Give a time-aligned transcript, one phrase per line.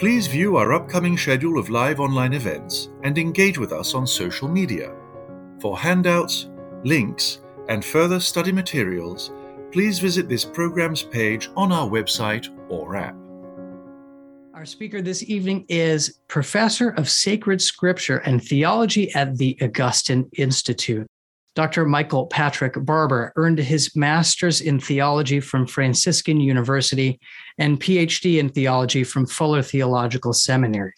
[0.00, 4.48] Please view our upcoming schedule of live online events and engage with us on social
[4.48, 4.94] media.
[5.60, 6.48] For handouts,
[6.84, 9.30] links, and further study materials,
[9.70, 13.14] please visit this program's page on our website or app.
[14.54, 21.06] Our speaker this evening is Professor of Sacred Scripture and Theology at the Augustine Institute.
[21.60, 21.84] Dr.
[21.84, 27.20] Michael Patrick Barber earned his master's in theology from Franciscan University
[27.58, 30.94] and PhD in theology from Fuller Theological Seminary.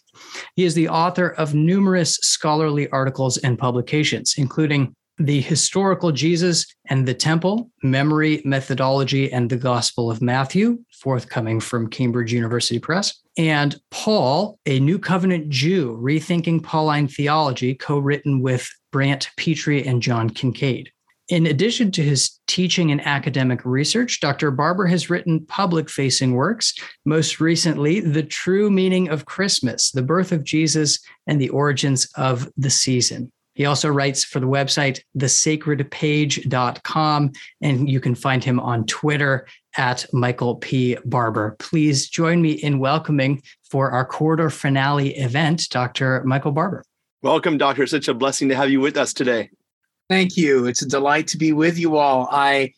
[0.55, 7.05] He is the author of numerous scholarly articles and publications, including The Historical Jesus and
[7.05, 13.75] the Temple, Memory, Methodology, and the Gospel of Matthew, forthcoming from Cambridge University Press, and
[13.91, 20.29] Paul, a New Covenant Jew, Rethinking Pauline Theology, co written with Brant Pitre and John
[20.29, 20.89] Kincaid.
[21.27, 24.49] In addition to his teaching and academic research, Dr.
[24.49, 26.73] Barber has written public facing works,
[27.05, 32.49] most recently, The True Meaning of Christmas, The Birth of Jesus, and the Origins of
[32.55, 33.29] the Season.
[33.55, 37.31] He also writes for the website thesacredpage.com,
[37.61, 39.45] and you can find him on Twitter
[39.77, 40.97] at Michael P.
[41.05, 41.55] Barber.
[41.59, 46.23] Please join me in welcoming for our quarter finale event, Dr.
[46.25, 46.83] Michael Barber.
[47.21, 47.87] Welcome, Doctor.
[47.87, 49.49] Such a blessing to have you with us today.
[50.09, 50.65] Thank you.
[50.65, 52.27] It's a delight to be with you all.
[52.31, 52.73] I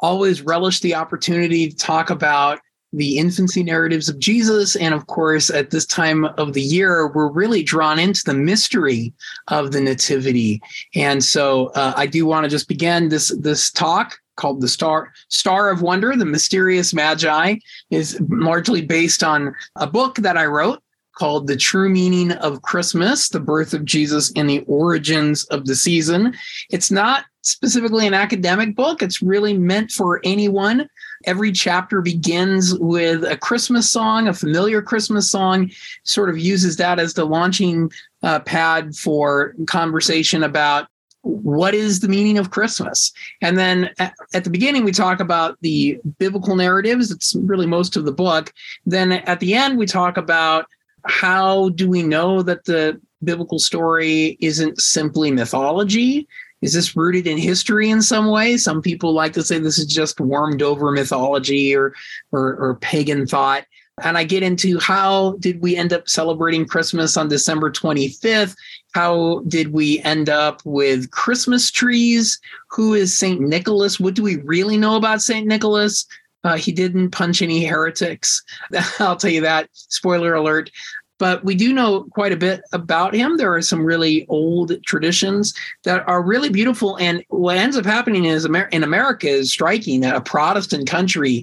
[0.00, 2.60] always relish the opportunity to talk about
[2.92, 4.76] the infancy narratives of Jesus.
[4.76, 9.12] And of course, at this time of the year, we're really drawn into the mystery
[9.48, 10.62] of the Nativity.
[10.94, 15.12] And so uh, I do want to just begin this, this talk called the Star
[15.28, 17.56] Star of Wonder, the Mysterious Magi,
[17.90, 20.82] is largely based on a book that I wrote
[21.18, 25.74] called The True Meaning of Christmas, the birth of Jesus and the origins of the
[25.74, 26.34] season.
[26.70, 30.88] It's not specifically an academic book, it's really meant for anyone.
[31.24, 35.70] Every chapter begins with a Christmas song, a familiar Christmas song,
[36.04, 37.90] sort of uses that as the launching
[38.22, 40.88] uh, pad for conversation about
[41.28, 43.12] what is the meaning of Christmas?
[43.42, 47.10] And then at, at, the beginning, we talk about the biblical narratives.
[47.10, 48.52] It's really most of the book.
[48.86, 50.66] Then at the end, we talk about
[51.04, 56.26] how do we know that the biblical story isn't simply mythology?
[56.62, 58.56] Is this rooted in history in some way?
[58.56, 61.94] Some people like to say this is just warmed over mythology or,
[62.32, 63.64] or, or pagan thought.
[64.02, 68.56] And I get into how did we end up celebrating Christmas on December 25th?
[68.92, 72.40] How did we end up with Christmas trees?
[72.70, 73.40] Who is St.
[73.40, 74.00] Nicholas?
[74.00, 75.46] What do we really know about St.
[75.46, 76.06] Nicholas?
[76.44, 78.42] Uh, he didn't punch any heretics.
[78.98, 79.68] I'll tell you that.
[79.72, 80.70] Spoiler alert.
[81.18, 83.36] But we do know quite a bit about him.
[83.36, 86.96] There are some really old traditions that are really beautiful.
[86.98, 91.42] And what ends up happening is in America is striking that a Protestant country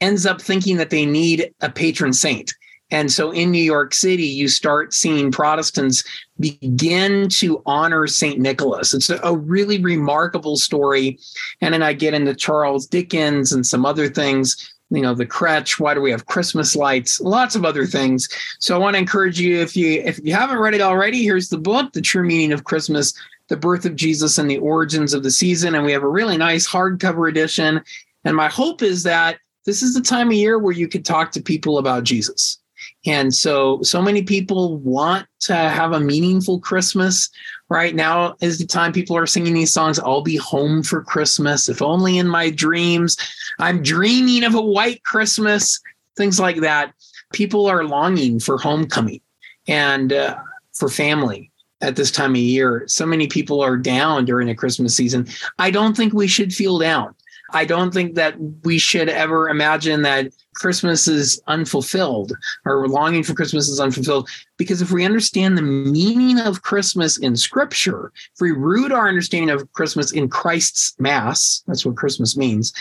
[0.00, 2.54] ends up thinking that they need a patron saint.
[2.92, 6.04] And so in New York City, you start seeing Protestants
[6.38, 8.38] begin to honor St.
[8.38, 8.92] Nicholas.
[8.92, 11.18] It's a really remarkable story.
[11.62, 15.80] And then I get into Charles Dickens and some other things, you know, the crutch,
[15.80, 18.28] why do we have Christmas lights, lots of other things.
[18.60, 21.48] So I want to encourage you, if you if you haven't read it already, here's
[21.48, 23.14] the book, The True Meaning of Christmas,
[23.48, 25.74] The Birth of Jesus and the Origins of the Season.
[25.74, 27.80] And we have a really nice hardcover edition.
[28.26, 31.30] And my hope is that this is the time of year where you could talk
[31.32, 32.58] to people about Jesus
[33.04, 37.30] and so, so many people want to have a meaningful Christmas.
[37.68, 39.98] Right now is the time people are singing these songs.
[39.98, 43.16] I'll be home for Christmas, if only in my dreams.
[43.58, 45.80] I'm dreaming of a white Christmas,
[46.16, 46.92] things like that.
[47.32, 49.20] People are longing for homecoming
[49.66, 50.36] and uh,
[50.74, 51.50] for family
[51.80, 52.84] at this time of year.
[52.86, 55.26] So many people are down during the Christmas season.
[55.58, 57.14] I don't think we should feel down.
[57.52, 58.34] I don't think that
[58.64, 62.32] we should ever imagine that Christmas is unfulfilled
[62.64, 64.28] or longing for Christmas is unfulfilled.
[64.56, 69.50] Because if we understand the meaning of Christmas in Scripture, if we root our understanding
[69.50, 72.72] of Christmas in Christ's Mass, that's what Christmas means,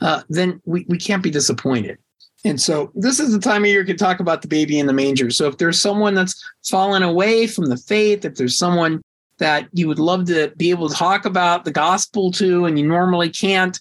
[0.00, 1.98] uh, then we, we can't be disappointed.
[2.44, 4.86] And so this is the time of year you can talk about the baby in
[4.86, 5.30] the manger.
[5.30, 9.02] So if there's someone that's fallen away from the faith, if there's someone
[9.38, 12.86] that you would love to be able to talk about the gospel to and you
[12.86, 13.78] normally can't,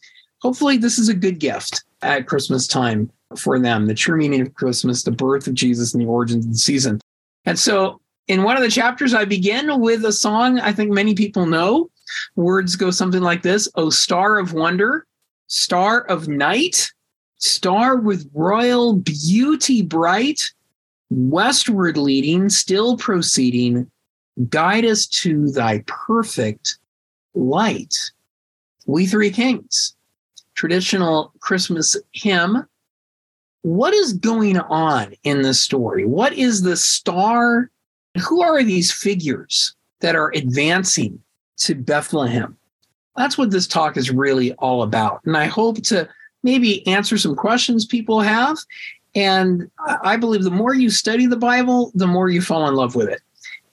[0.48, 4.54] hopefully this is a good gift at Christmas time for them the true meaning of
[4.54, 7.02] Christmas, the birth of Jesus, and the origins of the season.
[7.44, 8.00] And so
[8.30, 11.90] in one of the chapters, I begin with a song I think many people know.
[12.38, 15.06] Words go something like this O star of wonder,
[15.48, 16.94] star of night,
[17.40, 20.54] star with royal beauty bright,
[21.10, 23.92] westward leading, still proceeding,
[24.48, 26.80] guide us to thy perfect
[27.36, 27.94] light.
[28.86, 29.97] We Three Kings,
[30.58, 32.68] traditional Christmas hymn.
[33.62, 36.06] What is going on in this story?
[36.06, 37.70] What is the star?
[38.28, 41.22] Who are these figures that are advancing
[41.58, 42.58] to Bethlehem?
[43.16, 45.22] That's what this talk is really all about.
[45.26, 46.10] And I hope to
[46.44, 48.58] maybe answer some questions people have.
[49.16, 49.70] And
[50.04, 53.10] I believe the more you study the Bible, the more you fall in love with
[53.10, 53.22] it.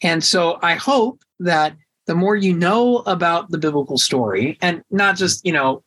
[0.02, 1.76] And so I hope that
[2.06, 5.82] the more you know about the biblical story, and not just, you know,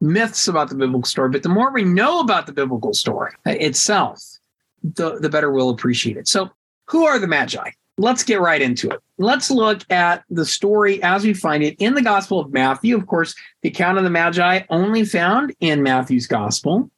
[0.00, 4.22] myths about the biblical story, but the more we know about the biblical story itself,
[4.82, 6.28] the, the better we'll appreciate it.
[6.28, 6.50] So,
[6.86, 7.70] who are the Magi?
[7.98, 9.00] Let's get right into it.
[9.18, 12.96] Let's look at the story as we find it in the Gospel of Matthew.
[12.96, 16.90] Of course, the account of the Magi only found in Matthew's Gospel,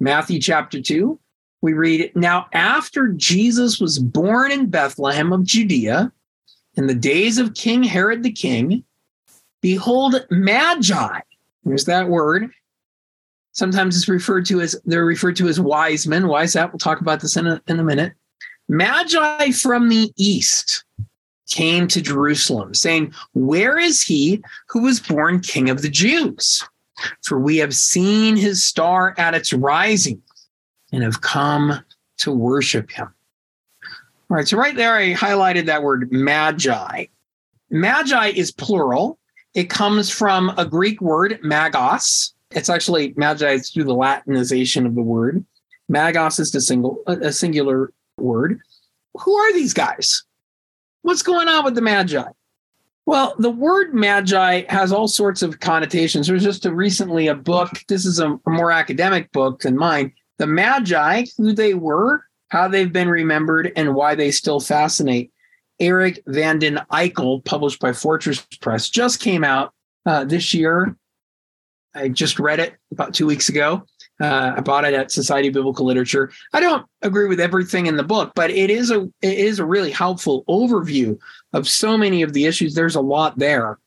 [0.00, 1.18] Matthew chapter 2.
[1.60, 6.12] We read, Now, after Jesus was born in Bethlehem of Judea,
[6.74, 8.84] in the days of King Herod the king,
[9.60, 11.20] behold, Magi,
[11.64, 12.50] there's that word.
[13.52, 16.28] Sometimes it's referred to as, they're referred to as wise men.
[16.28, 16.72] Why is that?
[16.72, 18.12] We'll talk about this in a, in a minute.
[18.68, 20.84] Magi from the east
[21.50, 26.62] came to Jerusalem, saying, Where is he who was born king of the Jews?
[27.24, 30.22] For we have seen his star at its rising
[30.92, 31.80] and have come
[32.18, 33.12] to worship him.
[34.30, 37.06] All right, so right there, I highlighted that word magi.
[37.70, 39.18] Magi is plural.
[39.54, 42.32] It comes from a Greek word, magos.
[42.50, 45.44] It's actually magi is through the Latinization of the word.
[45.90, 48.60] Magos is the single, a singular word.
[49.14, 50.24] Who are these guys?
[51.02, 52.24] What's going on with the magi?
[53.06, 56.26] Well, the word magi has all sorts of connotations.
[56.26, 57.70] There's just a recently a book.
[57.88, 60.12] This is a, a more academic book than mine.
[60.36, 65.32] The magi, who they were, how they've been remembered, and why they still fascinate.
[65.80, 69.72] Eric Van den Eyck, published by Fortress Press, just came out
[70.06, 70.96] uh, this year.
[71.94, 73.84] I just read it about two weeks ago.
[74.20, 76.32] Uh, I bought it at Society of Biblical Literature.
[76.52, 79.64] I don't agree with everything in the book, but it is a it is a
[79.64, 81.18] really helpful overview
[81.52, 82.74] of so many of the issues.
[82.74, 83.78] There's a lot there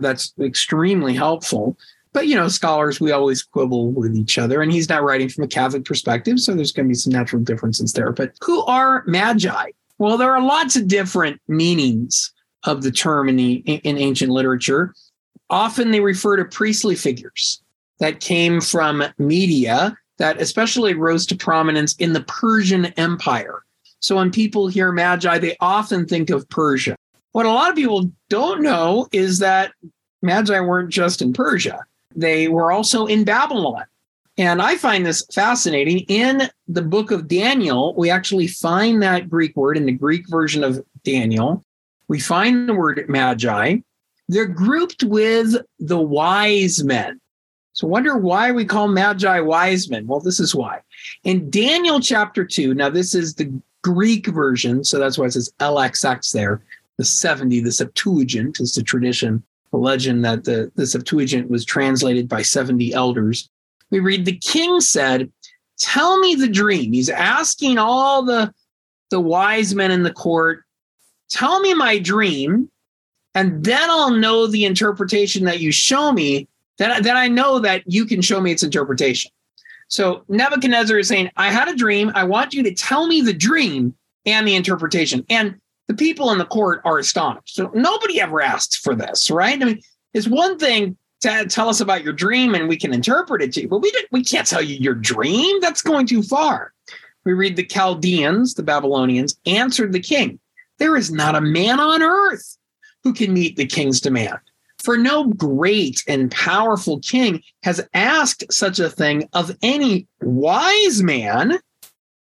[0.00, 1.76] that's extremely helpful
[2.12, 5.44] but you know scholars we always quibble with each other and he's not writing from
[5.44, 9.04] a catholic perspective so there's going to be some natural differences there but who are
[9.06, 12.32] magi well there are lots of different meanings
[12.64, 14.94] of the term in the in ancient literature.
[15.50, 17.62] Often they refer to priestly figures
[18.00, 23.62] that came from media that especially rose to prominence in the persian empire.
[24.00, 26.96] So when people hear magi they often think of persia.
[27.32, 29.72] What a lot of people don't know is that
[30.22, 31.84] magi weren't just in persia.
[32.16, 33.84] They were also in Babylon.
[34.38, 35.98] And I find this fascinating.
[36.08, 40.62] In the book of Daniel, we actually find that Greek word in the Greek version
[40.62, 41.64] of Daniel.
[42.06, 43.78] We find the word magi.
[44.28, 47.20] They're grouped with the wise men.
[47.72, 50.06] So wonder why we call magi wise men.
[50.06, 50.80] Well, this is why.
[51.24, 53.52] In Daniel chapter 2, now this is the
[53.82, 56.62] Greek version, so that's why it says LXX there.
[56.96, 62.28] The 70, the Septuagint is the tradition the legend that the, the Septuagint was translated
[62.28, 63.50] by 70 elders.
[63.90, 65.30] We read, The king said,
[65.78, 66.92] Tell me the dream.
[66.92, 68.52] He's asking all the,
[69.10, 70.64] the wise men in the court,
[71.30, 72.70] Tell me my dream,
[73.34, 76.48] and then I'll know the interpretation that you show me.
[76.78, 79.30] Then, then I know that you can show me its interpretation.
[79.88, 82.12] So Nebuchadnezzar is saying, I had a dream.
[82.14, 83.94] I want you to tell me the dream
[84.26, 85.24] and the interpretation.
[85.28, 85.56] And
[85.88, 87.54] the people in the court are astonished.
[87.54, 89.60] So nobody ever asked for this, right?
[89.60, 89.80] I mean,
[90.12, 93.68] it's one thing tell us about your dream and we can interpret it to you,
[93.68, 95.60] but we we can't tell you your dream.
[95.60, 96.72] That's going too far.
[97.24, 100.38] We read the Chaldeans, the Babylonians, answered the king,
[100.78, 102.56] There is not a man on earth
[103.04, 104.38] who can meet the king's demand.
[104.78, 111.58] For no great and powerful king has asked such a thing of any wise man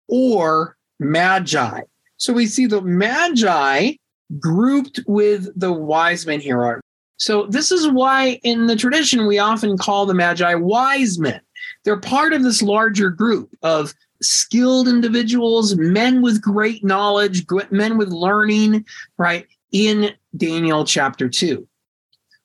[0.07, 1.81] or magi.
[2.17, 3.93] So we see the magi
[4.39, 6.81] grouped with the wise men here.
[7.19, 11.41] So this is why in the tradition we often call the magi wise men.
[11.83, 18.09] They're part of this larger group of skilled individuals, men with great knowledge, men with
[18.09, 18.85] learning,
[19.17, 19.45] right?
[19.71, 21.67] In Daniel chapter 2.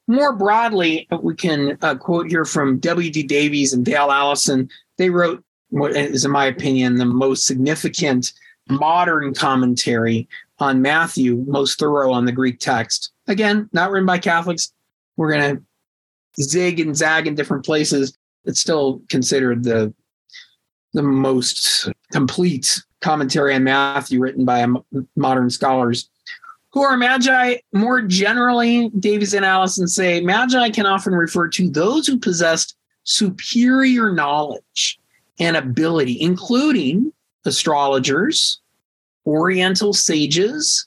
[0.06, 3.22] More broadly, we can uh, quote here from W.D.
[3.22, 4.68] Davies and Dale Allison.
[4.98, 8.32] They wrote what is, in my opinion, the most significant
[8.68, 10.28] modern commentary
[10.58, 13.12] on Matthew, most thorough on the Greek text.
[13.26, 14.72] Again, not written by Catholics.
[15.16, 18.16] We're going to zig and zag in different places.
[18.44, 19.92] It's still considered the
[20.92, 24.64] the most complete commentary on Matthew written by
[25.16, 26.08] modern scholars.
[26.72, 27.56] Who are magi?
[27.72, 34.12] More generally, Davies and Allison say magi can often refer to those who possessed superior
[34.12, 34.98] knowledge
[35.38, 37.12] and ability, including
[37.44, 38.60] astrologers,
[39.26, 40.86] oriental sages,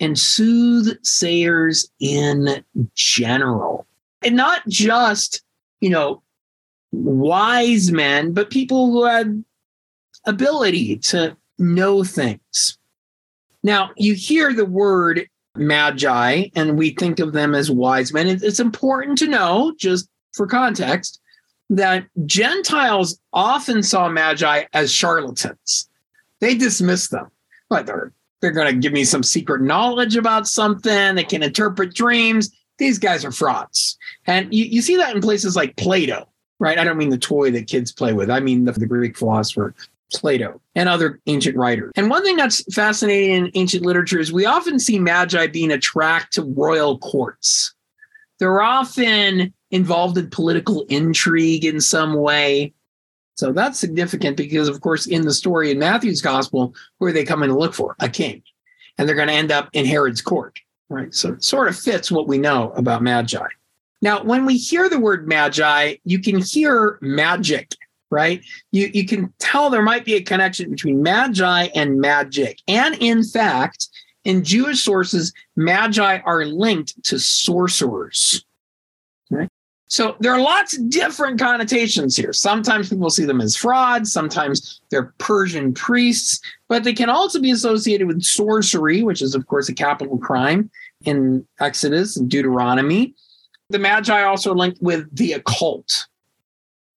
[0.00, 3.86] and soothsayers in general.
[4.22, 5.42] And not just,
[5.80, 6.22] you know,
[6.92, 9.44] wise men, but people who had
[10.24, 12.78] ability to know things.
[13.62, 18.28] Now, you hear the word magi, and we think of them as wise men.
[18.28, 21.20] It's important to know, just for context,
[21.70, 25.88] that Gentiles often saw magi as charlatans.
[26.40, 27.30] They dismissed them.
[27.68, 31.14] But they're they're going to give me some secret knowledge about something.
[31.14, 32.50] They can interpret dreams.
[32.78, 33.98] These guys are frauds.
[34.26, 36.28] And you, you see that in places like Plato,
[36.60, 36.78] right?
[36.78, 38.30] I don't mean the toy that kids play with.
[38.30, 39.74] I mean the, the Greek philosopher
[40.12, 41.92] Plato and other ancient writers.
[41.96, 46.42] And one thing that's fascinating in ancient literature is we often see magi being attracted
[46.42, 47.74] to royal courts.
[48.38, 52.72] They're often involved in political intrigue in some way.
[53.38, 57.24] So that's significant because, of course, in the story in Matthew's gospel, who are they
[57.24, 58.42] coming to look for a king,
[58.98, 61.14] and they're going to end up in Herod's court, right?
[61.14, 63.46] So it sort of fits what we know about magi.
[64.02, 67.76] Now, when we hear the word magi, you can hear magic,
[68.10, 68.44] right?
[68.72, 72.58] You, you can tell there might be a connection between magi and magic.
[72.66, 73.86] And in fact,
[74.24, 78.44] in Jewish sources, magi are linked to sorcerers.
[79.88, 82.34] So there are lots of different connotations here.
[82.34, 87.50] Sometimes people see them as frauds, sometimes they're Persian priests, but they can also be
[87.50, 90.70] associated with sorcery, which is, of course, a capital crime
[91.04, 93.14] in Exodus and Deuteronomy.
[93.70, 96.06] The Magi also linked with the occult,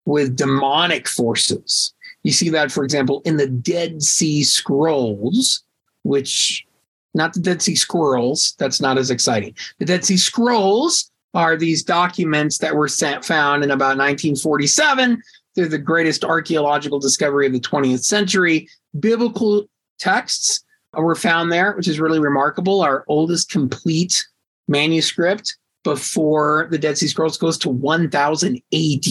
[0.05, 1.95] with demonic forces.
[2.25, 5.63] You see that, for example, in the Dead Sea Scrolls,
[6.03, 6.67] which,
[7.15, 9.55] not the Dead Sea Squirrels, that's not as exciting.
[9.79, 15.23] The Dead Sea Scrolls are these documents that were sent, found in about 1947.
[15.55, 18.69] They're the greatest archaeological discovery of the 20th century.
[18.99, 19.69] Biblical
[19.99, 22.83] texts were found there, which is really remarkable.
[22.83, 24.25] Our oldest complete
[24.69, 29.07] manuscript before the Dead Sea Scrolls goes to 1000 AD.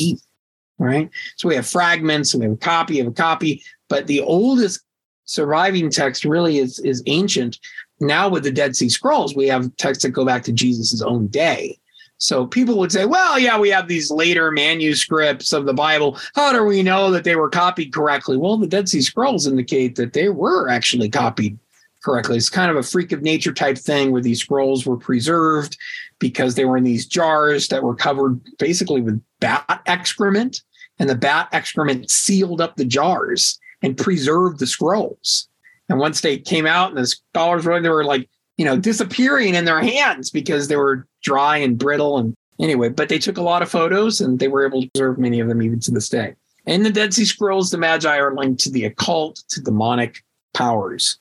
[0.78, 1.10] Right.
[1.36, 4.82] So we have fragments and we have a copy of a copy, but the oldest
[5.26, 7.60] surviving text really is, is ancient.
[8.00, 11.28] Now with the Dead Sea Scrolls, we have texts that go back to Jesus' own
[11.28, 11.78] day.
[12.20, 16.20] So people would say, well, yeah, we have these later manuscripts of the Bible.
[16.36, 18.36] How do we know that they were copied correctly?
[18.36, 21.58] Well, the Dead Sea Scrolls indicate that they were actually copied
[22.04, 22.36] correctly.
[22.36, 25.78] It's kind of a freak of nature type thing where these scrolls were preserved
[26.20, 30.62] because they were in these jars that were covered basically with bat excrement,
[31.00, 35.48] and the bat excrement sealed up the jars and preserved the scrolls.
[35.88, 39.56] And once they came out and the scholars were, they were like, you know, disappearing
[39.56, 42.18] in their hands because they were dry and brittle.
[42.18, 45.18] And anyway, but they took a lot of photos and they were able to preserve
[45.18, 46.36] many of them even to this day.
[46.66, 51.18] In the Dead Sea Scrolls, the Magi are linked to the occult, to demonic powers.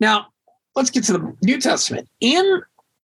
[0.00, 0.28] Now,
[0.76, 2.08] let's get to the New Testament.
[2.20, 2.62] In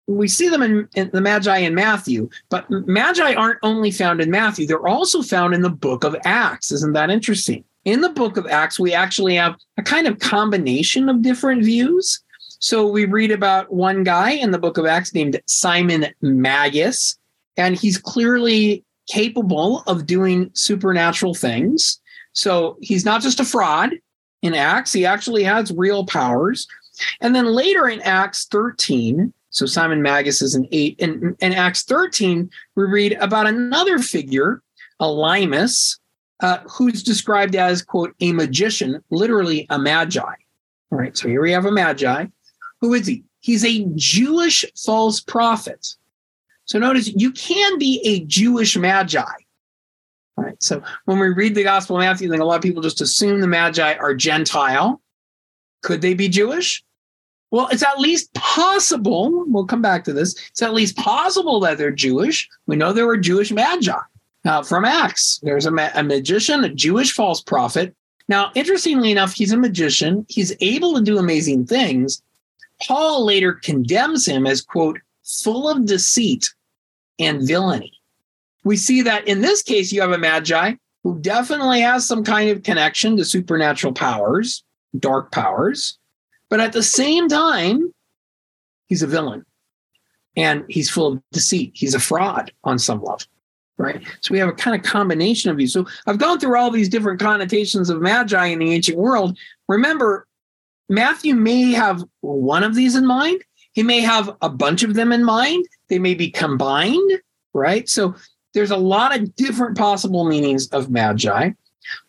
[0.07, 4.29] we see them in, in, the Magi in Matthew, but Magi aren't only found in
[4.29, 6.71] Matthew, they're also found in the book of Acts.
[6.71, 7.63] Isn't that interesting?
[7.85, 12.21] In the book of Acts, we actually have a kind of combination of different views.
[12.59, 17.17] So we read about one guy in the book of Acts named Simon Magus,
[17.55, 21.99] and he's clearly capable of doing supernatural things.
[22.33, 23.93] So he's not just a fraud
[24.41, 26.67] in Acts, he actually has real powers.
[27.21, 30.95] And then later in Acts 13, so Simon Magus is an eight.
[30.99, 34.61] In, in Acts 13, we read about another figure,
[35.01, 35.97] Elymas,
[36.41, 40.21] uh, who's described as, quote, a magician, literally a magi.
[40.91, 42.25] All right, so here we have a magi.
[42.81, 43.23] Who is he?
[43.39, 45.95] He's a Jewish false prophet.
[46.65, 49.23] So notice you can be a Jewish magi.
[50.37, 50.61] All right.
[50.61, 53.01] So when we read the Gospel of Matthew, I think a lot of people just
[53.01, 55.01] assume the magi are Gentile.
[55.81, 56.83] Could they be Jewish?
[57.51, 59.43] Well, it's at least possible.
[59.47, 60.35] We'll come back to this.
[60.49, 62.47] It's at least possible that they're Jewish.
[62.67, 63.91] We know there were Jewish magi
[64.45, 65.39] uh, from Acts.
[65.41, 67.95] There's a, ma- a magician, a Jewish false prophet.
[68.27, 70.25] Now, interestingly enough, he's a magician.
[70.29, 72.21] He's able to do amazing things,
[72.81, 76.53] Paul later condemns him as, quote, full of deceit
[77.19, 77.93] and villainy.
[78.63, 82.49] We see that in this case, you have a magi who definitely has some kind
[82.49, 84.63] of connection to supernatural powers,
[84.97, 85.97] dark powers.
[86.49, 87.93] But at the same time,
[88.87, 89.45] he's a villain
[90.35, 91.71] and he's full of deceit.
[91.73, 93.21] He's a fraud on some level,
[93.77, 94.01] right?
[94.21, 95.73] So we have a kind of combination of these.
[95.73, 99.37] So I've gone through all these different connotations of magi in the ancient world.
[99.67, 100.27] Remember,
[100.89, 103.43] Matthew may have one of these in mind.
[103.73, 105.65] He may have a bunch of them in mind.
[105.87, 107.21] They may be combined,
[107.53, 107.87] right?
[107.87, 108.15] So
[108.53, 111.51] there's a lot of different possible meanings of magi.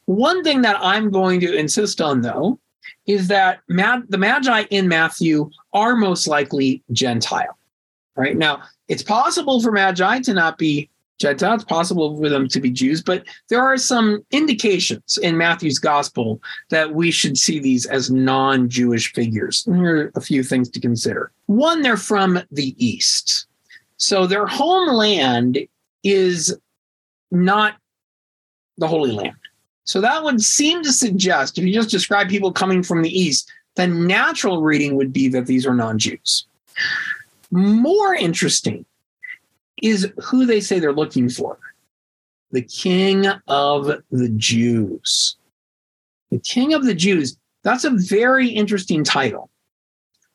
[0.06, 2.58] One thing that I'm going to insist on, though,
[3.06, 7.56] is that the magi in Matthew are most likely Gentile.
[8.16, 10.90] Right now, it's possible for magi to not be
[11.22, 16.40] It's possible for them to be Jews, but there are some indications in Matthew's gospel
[16.70, 19.66] that we should see these as non Jewish figures.
[19.66, 21.30] And Here are a few things to consider.
[21.46, 23.46] One, they're from the East.
[23.98, 25.58] So their homeland
[26.02, 26.56] is
[27.30, 27.74] not
[28.78, 29.36] the Holy Land.
[29.84, 33.50] So that would seem to suggest, if you just describe people coming from the East,
[33.74, 36.46] the natural reading would be that these are non Jews.
[37.50, 38.86] More interesting
[39.82, 41.58] is who they say they're looking for
[42.52, 45.36] the King of the Jews.
[46.30, 49.50] The King of the Jews, that's a very interesting title.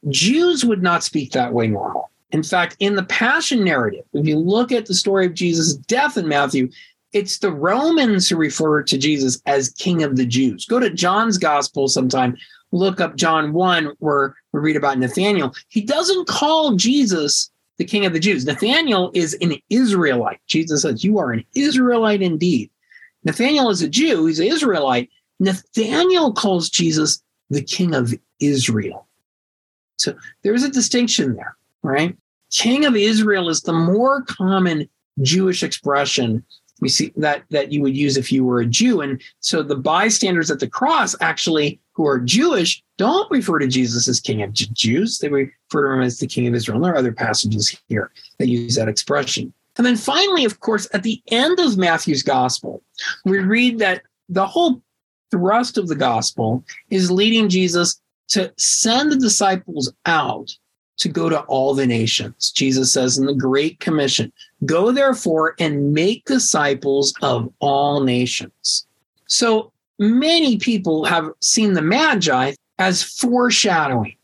[0.10, 2.12] Jews would not speak that way normal.
[2.32, 6.18] In fact, in the Passion narrative, if you look at the story of Jesus' death
[6.18, 6.70] in Matthew,
[7.14, 10.66] it's the Romans who refer to Jesus as King of the Jews.
[10.66, 12.36] Go to John's Gospel sometime,
[12.72, 15.56] look up John 1, where we read about Nathaniel.
[15.70, 18.46] He doesn't call Jesus the King of the Jews.
[18.46, 20.40] Nathaniel is an Israelite.
[20.48, 22.70] Jesus says, You are an Israelite indeed.
[23.24, 25.10] Nathaniel is a Jew, he's an Israelite.
[25.40, 29.08] Nathaniel calls Jesus the King of Israel.
[29.98, 32.16] So there's a distinction there, right?
[32.52, 34.88] King of Israel is the more common
[35.22, 36.44] Jewish expression
[36.82, 39.02] we see that that you would use if you were a Jew.
[39.02, 44.08] And so the bystanders at the cross actually who are Jewish don't refer to Jesus
[44.08, 45.20] as King of Jews.
[45.20, 46.80] They refer to him as the King of Israel.
[46.80, 49.54] There are other passages here that use that expression.
[49.78, 52.82] And then finally, of course, at the end of Matthew's gospel,
[53.26, 54.82] we read that the whole
[55.32, 60.56] thrust of the gospel is leading Jesus to send the disciples out
[60.98, 62.52] to go to all the nations.
[62.52, 64.32] Jesus says in the Great Commission,
[64.66, 68.86] Go therefore and make disciples of all nations.
[69.28, 74.16] So many people have seen the Magi as foreshadowing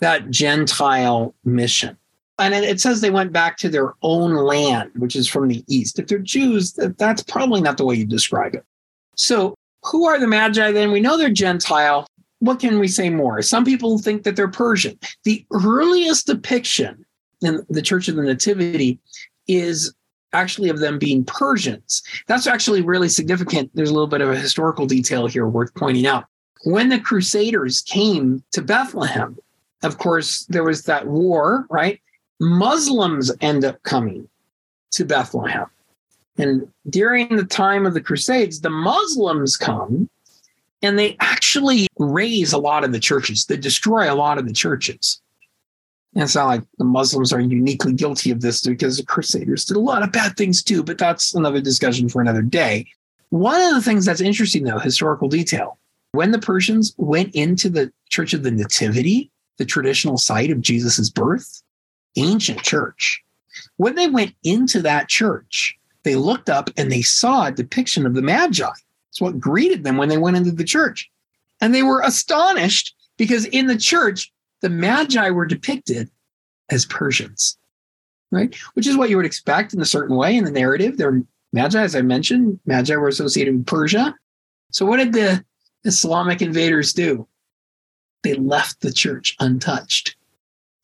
[0.00, 1.96] that Gentile mission.
[2.38, 5.98] And it says they went back to their own land, which is from the east.
[5.98, 8.64] If they're Jews, that's probably not the way you describe it.
[9.14, 10.92] So, who are the Magi then?
[10.92, 12.06] We know they're Gentile
[12.40, 13.40] what can we say more?
[13.42, 14.98] Some people think that they're Persian.
[15.24, 17.04] The earliest depiction
[17.42, 18.98] in the Church of the Nativity
[19.48, 19.94] is
[20.32, 22.02] actually of them being Persians.
[22.26, 23.70] That's actually really significant.
[23.74, 26.26] There's a little bit of a historical detail here worth pointing out.
[26.64, 29.38] When the Crusaders came to Bethlehem,
[29.82, 32.00] of course, there was that war, right?
[32.40, 34.28] Muslims end up coming
[34.92, 35.66] to Bethlehem.
[36.38, 40.10] And during the time of the Crusades, the Muslims come
[40.82, 43.46] and they actually raze a lot of the churches.
[43.46, 45.20] They destroy a lot of the churches.
[46.14, 49.76] And it's not like the Muslims are uniquely guilty of this because the Crusaders did
[49.76, 52.86] a lot of bad things too, but that's another discussion for another day.
[53.30, 55.78] One of the things that's interesting, though, historical detail,
[56.12, 61.10] when the Persians went into the Church of the Nativity, the traditional site of Jesus's
[61.10, 61.62] birth,
[62.16, 63.22] ancient church,
[63.76, 68.14] when they went into that church, they looked up and they saw a depiction of
[68.14, 68.70] the Magi
[69.16, 71.10] it's what greeted them when they went into the church.
[71.62, 76.10] And they were astonished because in the church, the Magi were depicted
[76.68, 77.56] as Persians,
[78.30, 78.54] right?
[78.74, 80.98] Which is what you would expect in a certain way in the narrative.
[80.98, 81.22] They're
[81.54, 84.14] Magi, as I mentioned, Magi were associated with Persia.
[84.70, 85.42] So what did the
[85.84, 87.26] Islamic invaders do?
[88.22, 90.14] They left the church untouched.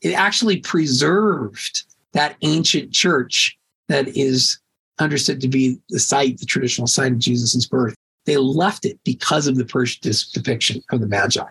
[0.00, 4.58] It actually preserved that ancient church that is
[4.98, 7.94] understood to be the site, the traditional site of Jesus' birth.
[8.24, 11.44] They left it because of the Persian depiction of the Magi.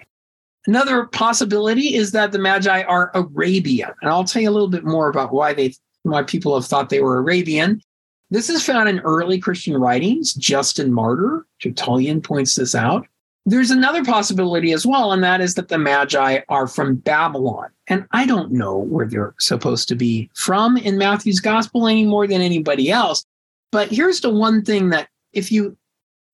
[0.67, 4.85] Another possibility is that the Magi are Arabian, and I'll tell you a little bit
[4.85, 7.81] more about why they why people have thought they were Arabian.
[8.29, 10.33] This is found in early Christian writings.
[10.33, 13.05] Justin Martyr, Tertullian points this out.
[13.45, 17.69] There's another possibility as well, and that is that the Magi are from Babylon.
[17.87, 22.27] And I don't know where they're supposed to be from in Matthew's gospel any more
[22.27, 23.25] than anybody else.
[23.71, 25.75] But here's the one thing that if you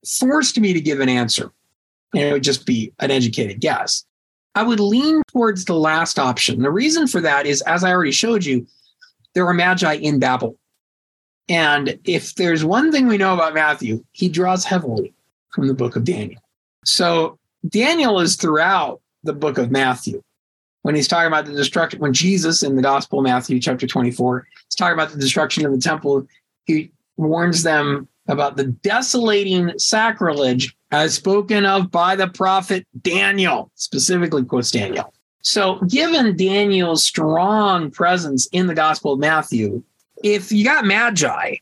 [0.06, 1.52] forced me to give an answer,
[2.14, 4.06] and it would just be an educated guess,
[4.56, 6.62] I would lean towards the last option.
[6.62, 8.66] The reason for that is, as I already showed you,
[9.36, 10.58] there are magi in Babel.
[11.48, 15.14] And if there's one thing we know about Matthew, he draws heavily
[15.52, 16.42] from the book of Daniel.
[16.86, 17.38] So
[17.70, 20.22] Daniel is throughout the book of Matthew.
[20.88, 24.48] when he's talking about the destruction, when Jesus in the Gospel of Matthew chapter 24,
[24.70, 26.26] he's talking about the destruction of the temple,
[26.64, 34.44] he warns them about the desolating sacrilege as spoken of by the prophet Daniel, specifically
[34.44, 35.14] quotes Daniel.
[35.42, 39.84] So, given Daniel's strong presence in the Gospel of Matthew,
[40.24, 41.56] if you got Magi,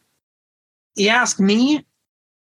[0.95, 1.85] you ask me,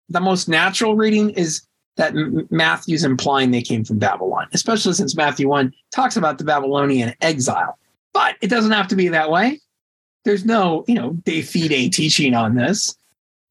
[0.10, 1.62] the most natural reading is
[1.98, 2.14] that
[2.50, 7.78] Matthew's implying they came from Babylon, especially since Matthew 1 talks about the Babylonian exile.
[8.14, 9.60] But it doesn't have to be that way.
[10.26, 12.96] There's no, you know, de fide teaching on this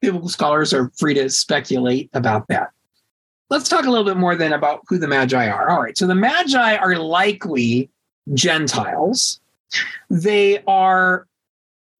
[0.00, 2.70] biblical scholars are free to speculate about that.
[3.50, 5.70] Let's talk a little bit more then about who the Magi are.
[5.70, 7.88] All right, so the Magi are likely
[8.34, 9.40] Gentiles.
[10.10, 11.26] They are,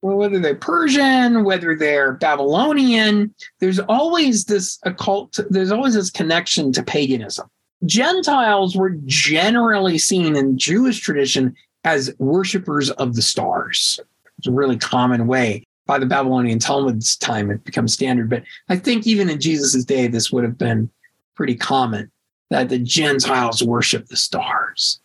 [0.01, 6.71] well, whether they're Persian, whether they're Babylonian, there's always this occult, there's always this connection
[6.73, 7.49] to paganism.
[7.85, 13.99] Gentiles were generally seen in Jewish tradition as worshippers of the stars.
[14.37, 18.29] It's a really common way by the Babylonian Talmud's time, it becomes standard.
[18.29, 20.87] But I think even in Jesus' day, this would have been
[21.33, 22.11] pretty common
[22.51, 24.99] that the Gentiles worship the stars.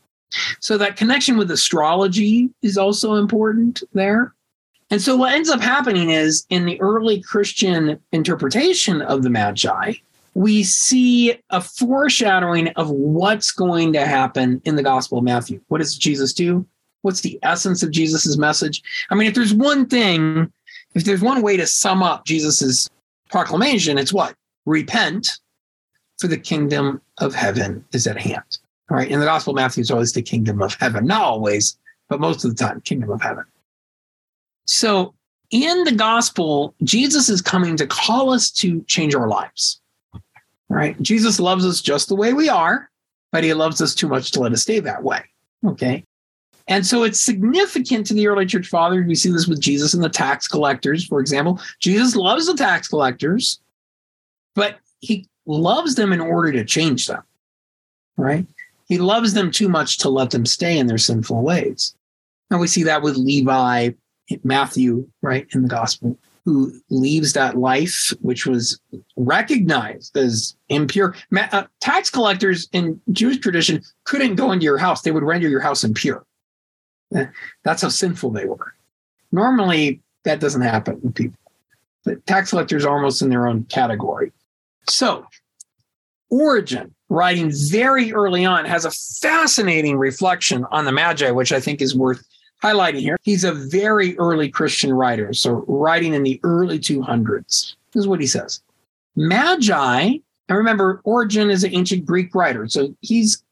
[0.61, 4.35] So that connection with astrology is also important there.
[4.90, 9.94] And so what ends up happening is in the early Christian interpretation of the Magi,
[10.35, 15.62] we see a foreshadowing of what's going to happen in the Gospel of Matthew.
[15.68, 16.66] What does Jesus do?
[17.01, 18.83] What's the essence of Jesus's message?
[19.09, 20.53] I mean, if there's one thing
[20.94, 22.88] if there's one way to sum up Jesus's
[23.30, 24.35] proclamation, it's what?
[24.66, 25.38] Repent,
[26.18, 28.59] for the kingdom of heaven is at hand.
[28.90, 29.11] All right.
[29.11, 31.07] In the Gospel of Matthew, it's always the kingdom of heaven.
[31.07, 31.78] Not always,
[32.09, 33.44] but most of the time, kingdom of heaven.
[34.66, 35.14] So
[35.50, 39.80] in the gospel, Jesus is coming to call us to change our lives.
[40.68, 41.00] Right.
[41.02, 42.90] Jesus loves us just the way we are,
[43.30, 45.22] but he loves us too much to let us stay that way.
[45.64, 46.04] Okay.
[46.66, 49.07] And so it's significant to the early church fathers.
[49.07, 51.61] We see this with Jesus and the tax collectors, for example.
[51.79, 53.61] Jesus loves the tax collectors,
[54.55, 57.22] but he loves them in order to change them,
[58.16, 58.46] right?
[58.88, 61.94] He loves them too much to let them stay in their sinful ways.
[62.50, 63.90] And we see that with Levi,
[64.42, 68.81] Matthew, right, in the gospel, who leaves that life which was
[69.16, 71.14] recognized as impure.
[71.35, 75.61] Uh, tax collectors in Jewish tradition couldn't go into your house, they would render your
[75.61, 76.24] house impure.
[77.11, 78.75] That's how sinful they were.
[79.33, 81.38] Normally, that doesn't happen with people.
[82.05, 84.33] But tax collectors are almost in their own category.
[84.88, 85.27] So,
[86.31, 91.81] Origen, writing very early on, has a fascinating reflection on the Magi, which I think
[91.81, 92.23] is worth
[92.62, 93.17] highlighting here.
[93.23, 97.75] He's a very early Christian writer, so writing in the early 200s.
[97.93, 98.62] This is what he says
[99.17, 103.43] Magi, and remember, Origen is an ancient Greek writer, so he's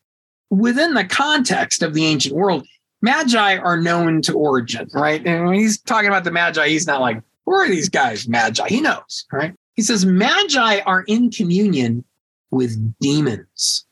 [0.51, 2.67] within the context of the ancient world.
[3.03, 5.25] Magi are known to Origen, right?
[5.27, 8.69] And when he's talking about the Magi, he's not like, who are these guys, Magi?
[8.69, 9.55] He knows, right?
[9.75, 12.05] He says, Magi are in communion
[12.51, 13.85] with demons.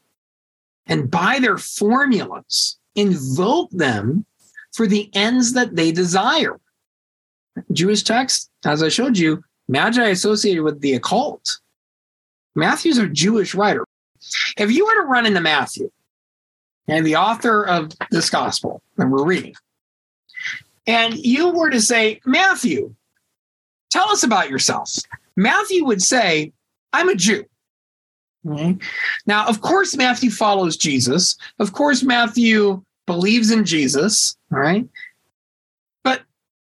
[0.87, 4.25] And by their formulas, invoke them
[4.73, 6.61] for the ends that they desire.
[7.73, 11.59] Jewish text, as I showed you, Magi associated with the occult.
[12.55, 13.85] Matthew's a Jewish writer.
[14.57, 15.91] If you were to run into Matthew
[16.91, 19.55] and the author of this gospel that we're reading,
[20.87, 22.95] and you were to say, Matthew,
[23.91, 24.93] tell us about yourself,
[25.37, 26.53] Matthew would say,
[26.93, 27.45] I'm a Jew.
[28.49, 28.79] Okay.
[29.27, 31.37] Now, of course, Matthew follows Jesus.
[31.59, 34.37] Of course, Matthew believes in Jesus.
[34.53, 34.89] All right.
[36.03, 36.23] But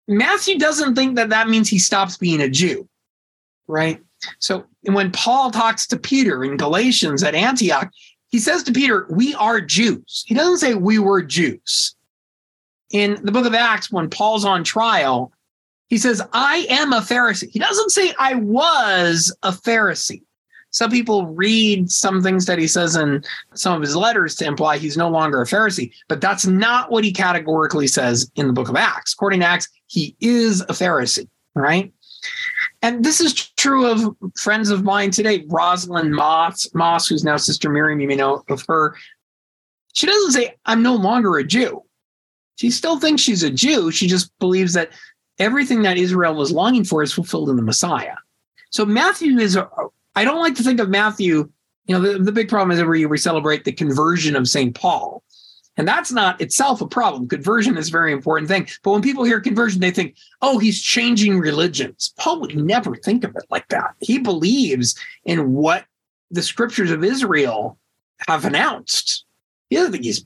[0.06, 2.88] Matthew doesn't think that that means he stops being a Jew.
[3.66, 4.00] Right.
[4.38, 7.90] So when Paul talks to Peter in Galatians at Antioch,
[8.34, 10.24] he says to Peter, We are Jews.
[10.26, 11.94] He doesn't say we were Jews.
[12.90, 15.30] In the book of Acts, when Paul's on trial,
[15.86, 17.48] he says, I am a Pharisee.
[17.48, 20.24] He doesn't say I was a Pharisee.
[20.70, 23.22] Some people read some things that he says in
[23.54, 27.04] some of his letters to imply he's no longer a Pharisee, but that's not what
[27.04, 29.12] he categorically says in the book of Acts.
[29.12, 31.92] According to Acts, he is a Pharisee, right?
[32.84, 35.46] And this is true of friends of mine today.
[35.48, 38.94] Rosalind Moss, Moss, who's now Sister Miriam, you may know of her.
[39.94, 41.82] She doesn't say, I'm no longer a Jew.
[42.56, 43.90] She still thinks she's a Jew.
[43.90, 44.90] She just believes that
[45.38, 48.16] everything that Israel was longing for is fulfilled in the Messiah.
[48.68, 49.56] So Matthew is,
[50.14, 51.50] I don't like to think of Matthew,
[51.86, 54.74] you know, the, the big problem is every year we celebrate the conversion of St.
[54.74, 55.22] Paul.
[55.76, 57.28] And that's not itself a problem.
[57.28, 58.68] Conversion is a very important thing.
[58.82, 62.14] But when people hear conversion, they think, oh, he's changing religions.
[62.16, 63.94] Paul would never think of it like that.
[64.00, 65.84] He believes in what
[66.30, 67.78] the scriptures of Israel
[68.28, 69.24] have announced.
[69.68, 70.24] He doesn't think he's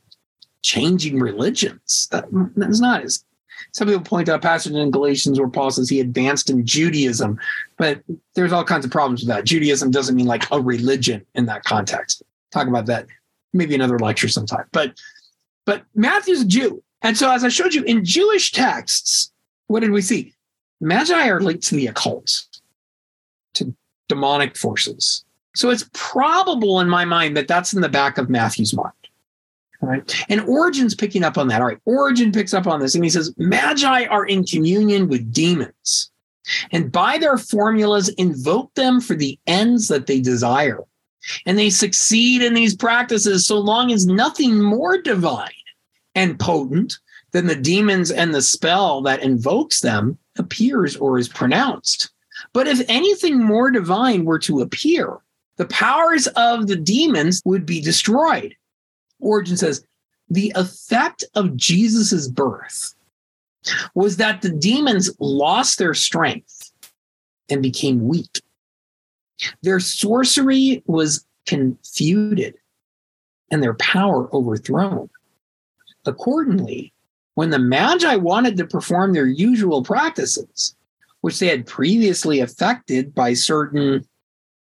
[0.62, 2.08] changing religions.
[2.10, 3.24] That, that's not as
[3.72, 7.38] some people point out passage in Galatians where Paul says he advanced in Judaism,
[7.76, 8.00] but
[8.34, 9.44] there's all kinds of problems with that.
[9.44, 12.22] Judaism doesn't mean like a religion in that context.
[12.52, 13.06] Talk about that
[13.52, 14.64] maybe another lecture sometime.
[14.72, 14.98] But
[15.68, 16.82] but Matthew's a Jew.
[17.02, 19.30] And so as I showed you in Jewish texts,
[19.66, 20.32] what did we see?
[20.80, 22.46] Magi are linked to the occult,
[23.52, 23.74] to
[24.08, 25.26] demonic forces.
[25.54, 28.94] So it's probable in my mind that that's in the back of Matthew's mind.
[29.82, 30.24] Right.
[30.30, 31.60] And Origen's picking up on that.
[31.60, 31.78] All right.
[31.84, 36.10] Origen picks up on this and he says, Magi are in communion with demons
[36.72, 40.80] and by their formulas invoke them for the ends that they desire.
[41.44, 45.50] And they succeed in these practices so long as nothing more divine
[46.18, 46.98] and potent
[47.30, 52.10] than the demons and the spell that invokes them appears or is pronounced.
[52.52, 55.18] But if anything more divine were to appear,
[55.58, 58.56] the powers of the demons would be destroyed.
[59.20, 59.84] Origen says
[60.28, 62.96] the effect of Jesus's birth
[63.94, 66.72] was that the demons lost their strength
[67.48, 68.42] and became weak.
[69.62, 72.56] Their sorcery was confuted
[73.52, 75.10] and their power overthrown.
[76.08, 76.92] Accordingly,
[77.34, 80.74] when the Magi wanted to perform their usual practices,
[81.20, 84.04] which they had previously affected by certain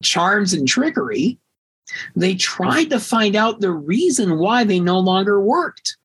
[0.02, 1.38] charms and trickery,
[2.14, 5.96] they tried to find out the reason why they no longer worked,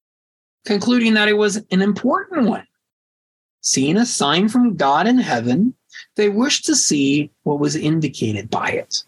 [0.65, 2.65] concluding that it was an important one.
[3.61, 5.73] Seeing a sign from God in heaven,
[6.15, 9.03] they wished to see what was indicated by it.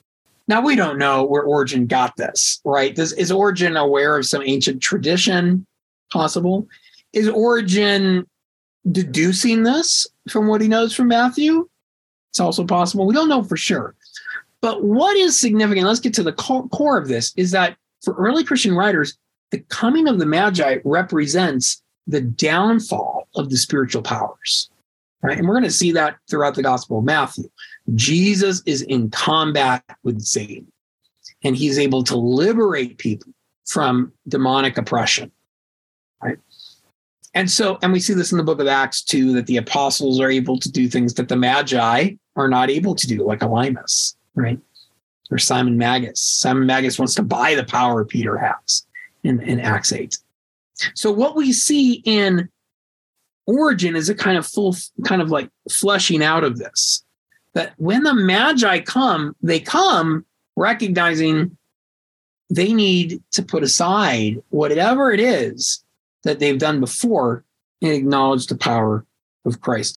[0.48, 2.96] Now, we don't know where Origen got this, right?
[2.96, 5.66] This, is Origen aware of some ancient tradition
[6.12, 6.68] possible?
[7.14, 8.28] Is Origen
[8.92, 11.68] deducing this from what he knows from Matthew?
[12.32, 13.08] It's also possible.
[13.08, 13.96] We don't know for sure.
[14.62, 18.44] But what is significant, let's get to the core of this, is that for early
[18.44, 19.18] Christian writers,
[19.52, 24.70] the coming of the Magi represents the downfall of the spiritual powers.
[25.22, 25.38] Right.
[25.38, 27.50] And we're going to see that throughout the Gospel of Matthew.
[27.94, 30.72] Jesus is in combat with Satan,
[31.44, 33.34] and he's able to liberate people
[33.66, 35.30] from demonic oppression.
[37.36, 40.20] And so, and we see this in the book of Acts too, that the apostles
[40.20, 44.16] are able to do things that the Magi are not able to do, like Elymas
[44.40, 44.60] right?
[45.32, 46.20] Or Simon Magus.
[46.20, 48.86] Simon Magus wants to buy the power Peter has
[49.24, 50.18] in, in Acts 8.
[50.96, 52.50] So what we see in
[53.46, 57.04] Origen is a kind of full, kind of like fleshing out of this.
[57.54, 61.58] That when the Magi come, they come recognizing
[62.50, 65.84] they need to put aside whatever it is
[66.24, 67.44] that they've done before
[67.82, 69.06] and acknowledge the power
[69.46, 69.98] of Christ.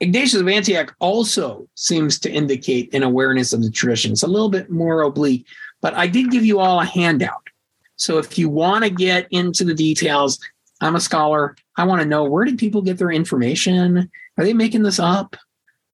[0.00, 4.12] Ignatius of Antioch also seems to indicate an awareness of the tradition.
[4.12, 5.46] It's a little bit more oblique,
[5.80, 7.48] but I did give you all a handout.
[7.96, 10.40] So if you want to get into the details,
[10.80, 11.56] I'm a scholar.
[11.76, 14.10] I want to know where did people get their information?
[14.36, 15.36] Are they making this up?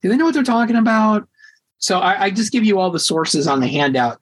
[0.00, 1.28] Do they know what they're talking about?
[1.76, 4.20] So I, I just give you all the sources on the handout.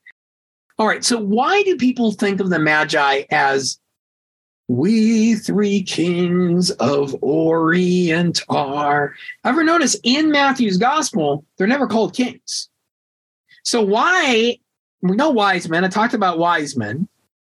[0.78, 1.04] All right.
[1.04, 3.78] So why do people think of the Magi as
[4.68, 9.14] we three kings of Orient are.
[9.44, 12.68] Ever notice in Matthew's gospel, they're never called kings.
[13.64, 14.58] So why,
[15.02, 17.08] we know wise men, I talked about wise men.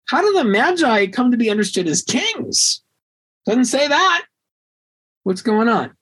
[0.09, 2.83] How do the Magi come to be understood as kings?
[3.47, 4.25] Doesn't say that.
[5.23, 5.95] What's going on?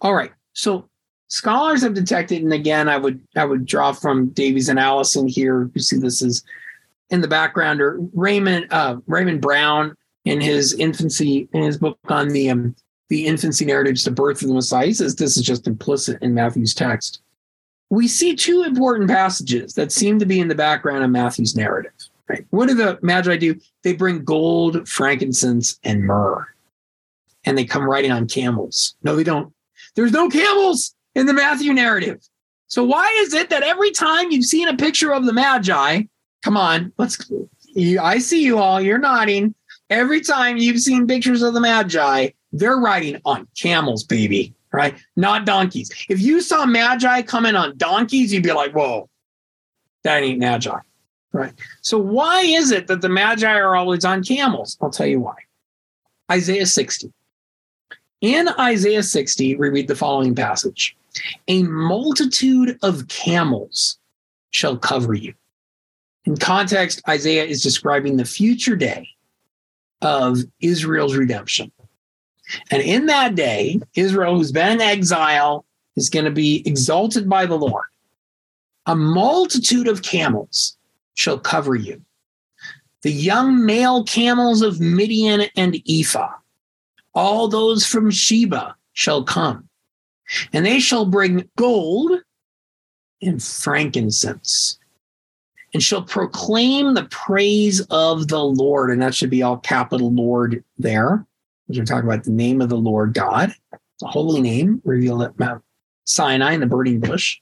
[0.00, 0.32] All right.
[0.52, 0.88] So
[1.28, 5.70] scholars have detected, and again, I would I would draw from Davies and Allison here.
[5.74, 6.44] You see this is
[7.10, 12.28] in the background, or Raymond uh, Raymond Brown in his infancy, in his book on
[12.28, 12.74] the um,
[13.08, 14.86] the infancy narratives, the birth of the Messiah.
[14.86, 17.20] He says this is just implicit in Matthew's text.
[17.90, 21.92] We see two important passages that seem to be in the background of Matthew's narrative.
[22.28, 22.46] Right?
[22.50, 23.56] What do the Magi do?
[23.82, 26.46] They bring gold, frankincense, and myrrh,
[27.44, 28.94] and they come riding on camels.
[29.02, 29.52] No, they don't.
[29.96, 32.20] There's no camels in the Matthew narrative.
[32.68, 36.02] So why is it that every time you've seen a picture of the Magi,
[36.44, 37.18] come on, let's.
[38.00, 38.80] I see you all.
[38.80, 39.54] You're nodding.
[39.90, 44.94] Every time you've seen pictures of the Magi, they're riding on camels, baby, right?
[45.16, 45.90] Not donkeys.
[46.08, 49.08] If you saw Magi coming on donkeys, you'd be like, whoa,
[50.04, 50.78] that ain't Magi,
[51.32, 51.52] right?
[51.82, 54.78] So, why is it that the Magi are always on camels?
[54.80, 55.34] I'll tell you why.
[56.30, 57.12] Isaiah 60.
[58.20, 60.96] In Isaiah 60, we read the following passage
[61.48, 63.98] A multitude of camels
[64.50, 65.34] shall cover you.
[66.26, 69.08] In context, Isaiah is describing the future day
[70.02, 71.72] of Israel's redemption.
[72.70, 75.64] And in that day, Israel, who's been in exile,
[75.96, 77.84] is going to be exalted by the Lord.
[78.86, 80.76] A multitude of camels
[81.14, 82.02] shall cover you.
[83.02, 86.34] the young male camels of Midian and Ephah,
[87.14, 89.68] all those from Sheba shall come,
[90.52, 92.12] and they shall bring gold
[93.22, 94.78] and frankincense,
[95.72, 98.90] and shall proclaim the praise of the Lord.
[98.90, 101.24] And that should be all capital Lord there,
[101.68, 103.54] as we're talking about the name of the Lord God,
[104.00, 105.62] the holy name revealed at Mount
[106.04, 107.40] Sinai in the burning bush.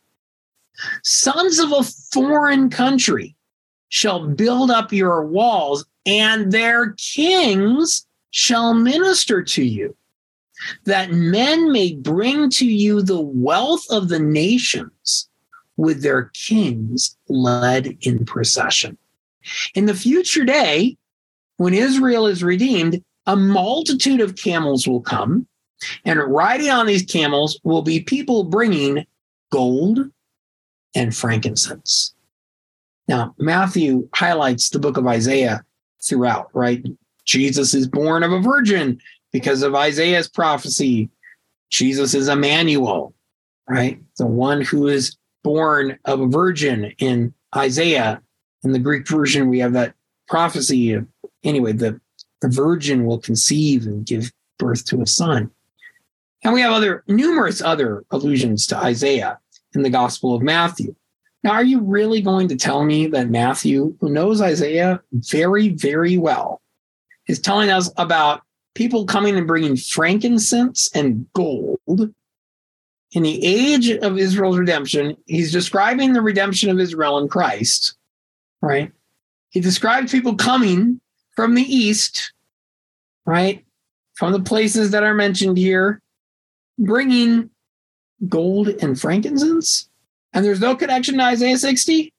[1.02, 3.34] Sons of a foreign country
[3.88, 9.96] shall build up your walls, and their kings shall minister to you,
[10.84, 15.27] that men may bring to you the wealth of the nations
[15.78, 18.98] with their kings led in procession.
[19.74, 20.98] In the future day,
[21.56, 25.46] when Israel is redeemed, a multitude of camels will come,
[26.04, 29.06] and riding on these camels will be people bringing
[29.50, 30.00] gold
[30.94, 32.14] and frankincense.
[33.06, 35.64] Now, Matthew highlights the book of Isaiah
[36.02, 36.84] throughout, right?
[37.24, 39.00] Jesus is born of a virgin
[39.32, 41.08] because of Isaiah's prophecy.
[41.70, 43.14] Jesus is Emmanuel,
[43.68, 44.02] right?
[44.16, 45.16] The one who is
[45.48, 48.20] born of a virgin in Isaiah.
[48.64, 49.94] In the Greek version, we have that
[50.26, 51.06] prophecy of,
[51.42, 51.98] anyway, the,
[52.42, 55.50] the virgin will conceive and give birth to a son.
[56.44, 59.38] And we have other numerous other allusions to Isaiah
[59.74, 60.94] in the Gospel of Matthew.
[61.42, 66.18] Now, are you really going to tell me that Matthew, who knows Isaiah very, very
[66.18, 66.60] well,
[67.26, 68.42] is telling us about
[68.74, 72.12] people coming and bringing frankincense and gold
[73.12, 75.16] in the age of Israel's redemption?
[75.26, 77.94] He's describing the redemption of Israel in Christ,
[78.60, 78.92] right?
[79.50, 81.00] He describes people coming
[81.34, 82.32] from the east,
[83.24, 83.64] right?
[84.14, 86.02] From the places that are mentioned here,
[86.78, 87.50] bringing
[88.28, 89.88] gold and frankincense
[90.32, 92.12] and there's no connection to Isaiah 60,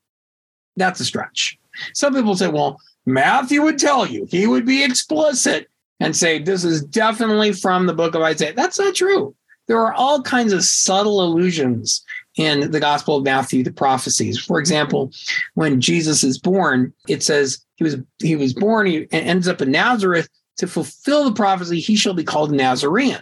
[0.76, 1.58] that's a stretch.
[1.94, 5.68] Some people say, well, Matthew would tell you, he would be explicit
[6.00, 8.54] and say, this is definitely from the book of Isaiah.
[8.54, 9.36] That's not true.
[9.70, 12.04] There are all kinds of subtle allusions
[12.36, 14.40] in the Gospel of Matthew, the prophecies.
[14.40, 15.12] For example,
[15.54, 19.70] when Jesus is born, it says he was he was born, he ends up in
[19.70, 20.28] Nazareth
[20.58, 23.20] to fulfill the prophecy, he shall be called a Nazarene.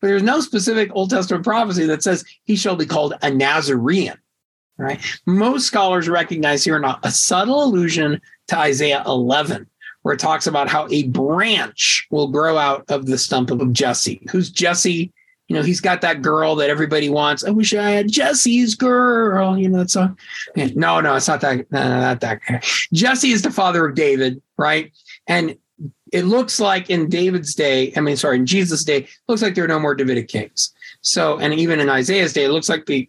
[0.00, 4.18] But there's no specific Old Testament prophecy that says he shall be called a Nazarene.
[4.78, 5.00] Right?
[5.26, 9.64] Most scholars recognize here not a subtle allusion to Isaiah 11,
[10.02, 14.20] where it talks about how a branch will grow out of the stump of Jesse.
[14.28, 15.12] Who's Jesse?
[15.48, 17.42] You know, he's got that girl that everybody wants.
[17.42, 19.58] I wish I had Jesse's girl.
[19.58, 20.18] You know that song?
[20.54, 21.70] No, no, it's not that.
[21.72, 22.40] No, not that.
[22.92, 24.92] Jesse is the father of David, right?
[25.26, 25.56] And
[26.12, 29.64] it looks like in David's day, I mean, sorry, in Jesus' day, looks like there
[29.64, 30.72] are no more Davidic kings.
[31.00, 33.08] So, and even in Isaiah's day, it looks like the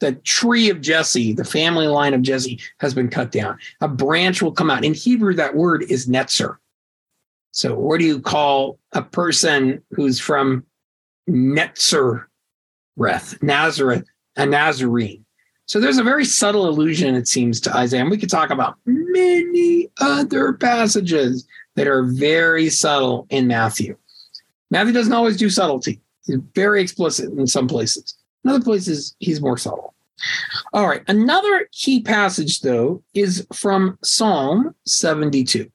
[0.00, 3.58] the tree of Jesse, the family line of Jesse, has been cut down.
[3.82, 4.84] A branch will come out.
[4.84, 6.56] In Hebrew, that word is netzer.
[7.52, 10.64] So, what do you call a person who's from
[11.30, 12.22] Netzereth,
[13.42, 14.04] Nazareth,
[14.36, 15.24] a Nazarene?
[15.66, 18.00] So there's a very subtle allusion, it seems, to Isaiah.
[18.00, 23.96] And we could talk about many other passages that are very subtle in Matthew.
[24.72, 26.00] Matthew doesn't always do subtlety.
[26.26, 28.16] He's very explicit in some places.
[28.44, 29.94] In other places, he's more subtle.
[30.72, 31.02] All right.
[31.08, 35.70] Another key passage, though, is from Psalm 72.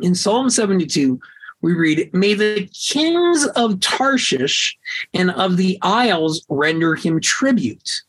[0.00, 1.20] In Psalm 72,
[1.60, 4.76] we read, May the kings of Tarshish
[5.12, 8.02] and of the isles render him tribute.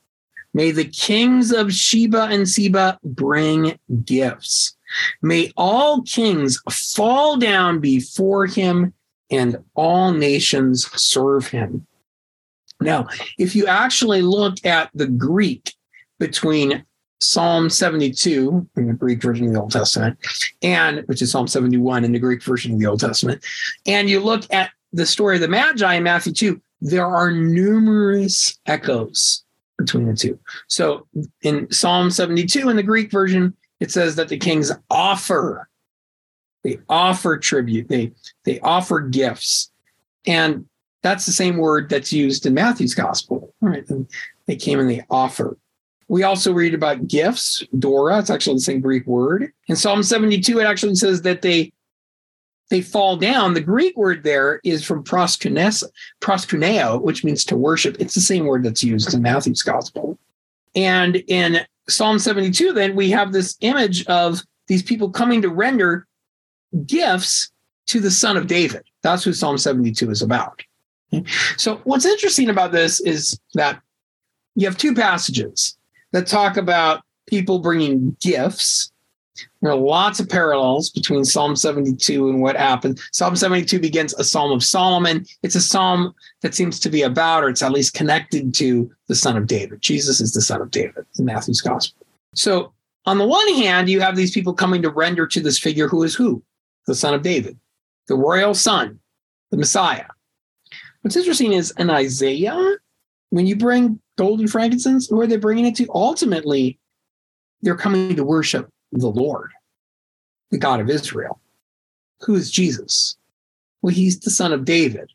[0.53, 4.75] May the kings of Sheba and Seba bring gifts.
[5.21, 8.93] May all kings fall down before him
[9.29, 11.85] and all nations serve him.
[12.81, 13.07] Now,
[13.37, 15.75] if you actually look at the Greek
[16.17, 16.85] between
[17.21, 20.17] Psalm 72 in the Greek version of the Old Testament,
[20.61, 23.43] and which is Psalm 71 in the Greek version of the Old Testament,
[23.85, 28.57] and you look at the story of the Magi in Matthew 2, there are numerous
[28.65, 29.43] echoes
[29.77, 30.37] between the two.
[30.67, 31.07] So
[31.41, 35.67] in Psalm 72 in the Greek version, it says that the kings offer
[36.63, 38.11] they offer tribute they
[38.43, 39.71] they offer gifts.
[40.25, 40.65] And
[41.01, 43.89] that's the same word that's used in matthew's gospel right?
[43.89, 44.07] And
[44.45, 45.57] they came and they offer
[46.09, 49.51] we also read about gifts dora it's actually the same greek word.
[49.67, 51.71] In psalm 72 it actually says that they
[52.69, 53.53] they fall down.
[53.53, 57.95] The greek word there is from proskuneo which means to worship.
[57.99, 60.19] It's the same word that's used in matthew's gospel.
[60.75, 66.05] And in Psalm 72, then we have this image of these people coming to render
[66.85, 67.51] gifts
[67.87, 68.83] to the son of David.
[69.01, 70.61] That's who Psalm 72 is about.
[71.57, 73.81] So, what's interesting about this is that
[74.53, 75.75] you have two passages
[76.11, 78.91] that talk about people bringing gifts,
[79.61, 82.99] There are lots of parallels between Psalm 72 and what happened.
[83.11, 85.25] Psalm 72 begins a Psalm of Solomon.
[85.43, 89.15] It's a psalm that seems to be about, or it's at least connected to, the
[89.15, 89.81] Son of David.
[89.81, 92.05] Jesus is the Son of David in Matthew's Gospel.
[92.35, 92.73] So,
[93.05, 96.03] on the one hand, you have these people coming to render to this figure who
[96.03, 96.43] is who?
[96.85, 97.57] The Son of David,
[98.07, 98.99] the royal Son,
[99.51, 100.05] the Messiah.
[101.01, 102.75] What's interesting is in Isaiah,
[103.31, 105.87] when you bring gold and frankincense, who are they bringing it to?
[105.93, 106.77] Ultimately,
[107.61, 109.51] they're coming to worship the Lord,
[110.51, 111.39] the God of Israel.
[112.23, 113.15] Who is Jesus?
[113.81, 115.09] Well, he's the son of David,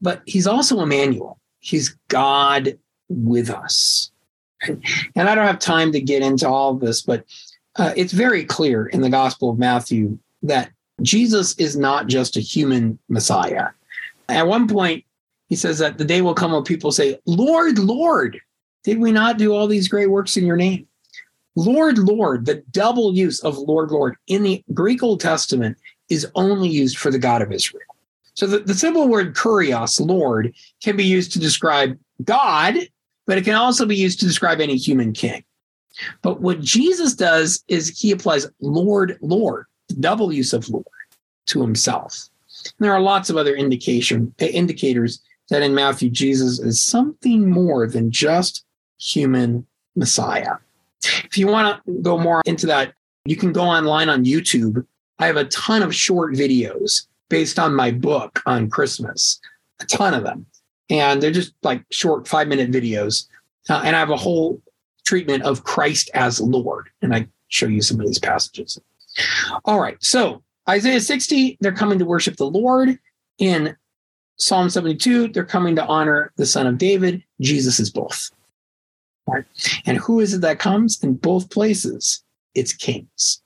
[0.00, 1.40] but he's also Emmanuel.
[1.58, 4.12] He's God with us.
[4.62, 7.24] And I don't have time to get into all of this, but
[7.76, 10.70] uh, it's very clear in the Gospel of Matthew that
[11.02, 13.70] Jesus is not just a human Messiah.
[14.28, 15.04] At one point,
[15.48, 18.40] he says that the day will come when people say, Lord, Lord,
[18.82, 20.86] did we not do all these great works in your name?
[21.56, 25.76] Lord, Lord, the double use of Lord, Lord in the Greek Old Testament
[26.08, 27.82] is only used for the God of Israel.
[28.34, 32.76] So the, the simple word kurios, Lord, can be used to describe God,
[33.26, 35.44] but it can also be used to describe any human king.
[36.22, 40.84] But what Jesus does is he applies Lord, Lord, the double use of Lord
[41.46, 42.28] to himself.
[42.78, 47.50] And there are lots of other indication eh, indicators that in Matthew, Jesus is something
[47.50, 48.64] more than just
[48.98, 49.66] human
[49.96, 50.54] Messiah.
[51.24, 54.86] If you want to go more into that, you can go online on YouTube.
[55.18, 59.40] I have a ton of short videos based on my book on Christmas,
[59.80, 60.46] a ton of them.
[60.90, 63.26] And they're just like short five minute videos.
[63.68, 64.60] Uh, and I have a whole
[65.04, 66.88] treatment of Christ as Lord.
[67.02, 68.78] And I show you some of these passages.
[69.64, 69.96] All right.
[70.00, 72.98] So Isaiah 60, they're coming to worship the Lord.
[73.38, 73.76] In
[74.36, 77.22] Psalm 72, they're coming to honor the Son of David.
[77.40, 78.30] Jesus is both.
[79.26, 79.44] Right?
[79.86, 82.22] And who is it that comes in both places?
[82.54, 83.42] It's kings.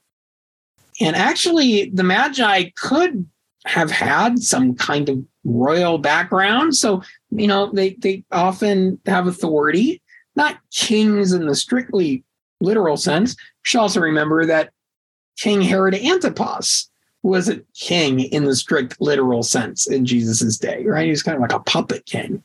[0.99, 3.25] And actually, the Magi could
[3.65, 6.75] have had some kind of royal background.
[6.75, 10.01] So, you know, they, they often have authority,
[10.35, 12.23] not kings in the strictly
[12.59, 13.31] literal sense.
[13.31, 14.71] You should also remember that
[15.37, 16.88] King Herod Antipas
[17.23, 21.05] was a king in the strict literal sense in Jesus's day, right?
[21.05, 22.43] He was kind of like a puppet king.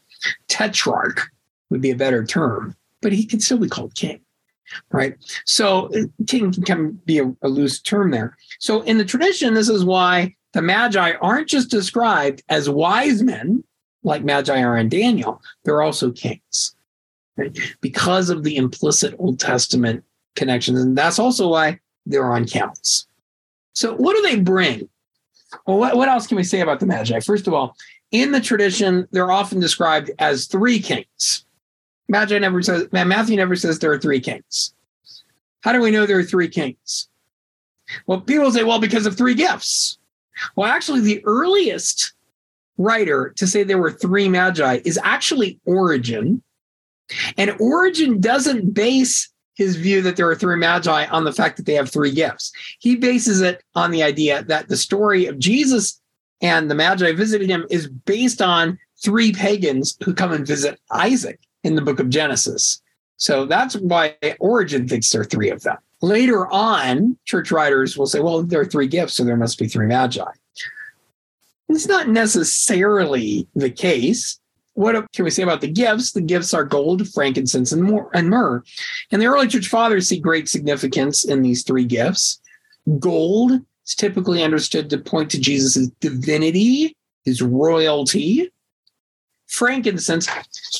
[0.48, 1.30] Tetrarch
[1.70, 4.18] would be a better term but he can still be called king,
[4.90, 5.14] right?
[5.44, 8.36] So uh, king can be a, a loose term there.
[8.58, 13.62] So in the tradition, this is why the magi aren't just described as wise men
[14.02, 16.74] like magi are in Daniel, they're also kings
[17.36, 17.56] right?
[17.80, 20.02] because of the implicit Old Testament
[20.34, 20.80] connections.
[20.80, 23.06] And that's also why they're on camels.
[23.74, 24.88] So, what do they bring?
[25.66, 27.20] Well, what, what else can we say about the Magi?
[27.20, 27.76] First of all,
[28.10, 31.44] in the tradition, they're often described as three kings.
[32.08, 34.74] Magi never says Matthew never says there are three kings.
[35.62, 37.08] How do we know there are three kings?
[38.06, 39.98] Well, people say, well, because of three gifts.
[40.56, 42.12] Well, actually, the earliest
[42.76, 46.42] writer to say there were three magi is actually Origen.
[47.36, 51.66] And Origen doesn't base his view that there are three magi on the fact that
[51.66, 52.52] they have three gifts.
[52.78, 56.00] He bases it on the idea that the story of Jesus
[56.40, 61.38] and the magi visiting him is based on three pagans who come and visit Isaac
[61.62, 62.82] in the book of Genesis.
[63.16, 65.76] So that's why Origen thinks there are three of them.
[66.02, 69.68] Later on, church writers will say, well, there are three gifts, so there must be
[69.68, 70.30] three magi.
[71.68, 74.38] It's not necessarily the case.
[74.74, 76.12] What can we say about the gifts?
[76.12, 78.62] The gifts are gold, frankincense, and, myrrh.
[79.10, 82.40] And the early church fathers see great significance in these three gifts.
[82.98, 83.52] Gold
[83.86, 88.50] is typically understood to point to Jesus' divinity, his royalty
[89.46, 90.28] frankincense.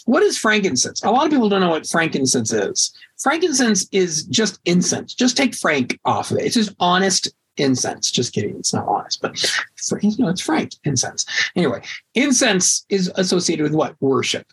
[0.06, 1.02] What is frankincense?
[1.04, 2.92] A lot of people don't know what frankincense is.
[3.22, 5.14] Frankincense is just incense.
[5.14, 6.46] Just take frank off of it.
[6.46, 8.10] It's just honest incense.
[8.10, 8.56] Just kidding.
[8.58, 9.42] It's not honest, but
[10.02, 11.24] you know, it's frank incense.
[11.56, 11.82] Anyway,
[12.14, 13.96] incense is associated with what?
[14.00, 14.46] Worship.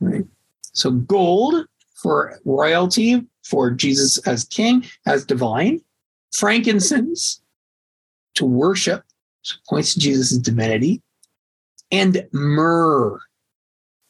[0.00, 0.24] Right.
[0.72, 5.80] So gold for royalty, for Jesus as king, as divine.
[6.34, 7.42] Frankincense
[8.34, 9.04] to worship,
[9.42, 11.02] so points to Jesus' divinity.
[11.90, 13.20] And myrrh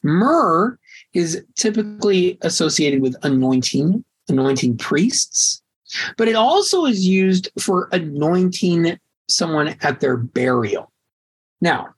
[0.03, 0.77] Myrrh
[1.13, 5.62] is typically associated with anointing, anointing priests,
[6.17, 10.91] but it also is used for anointing someone at their burial.
[11.61, 11.93] Now,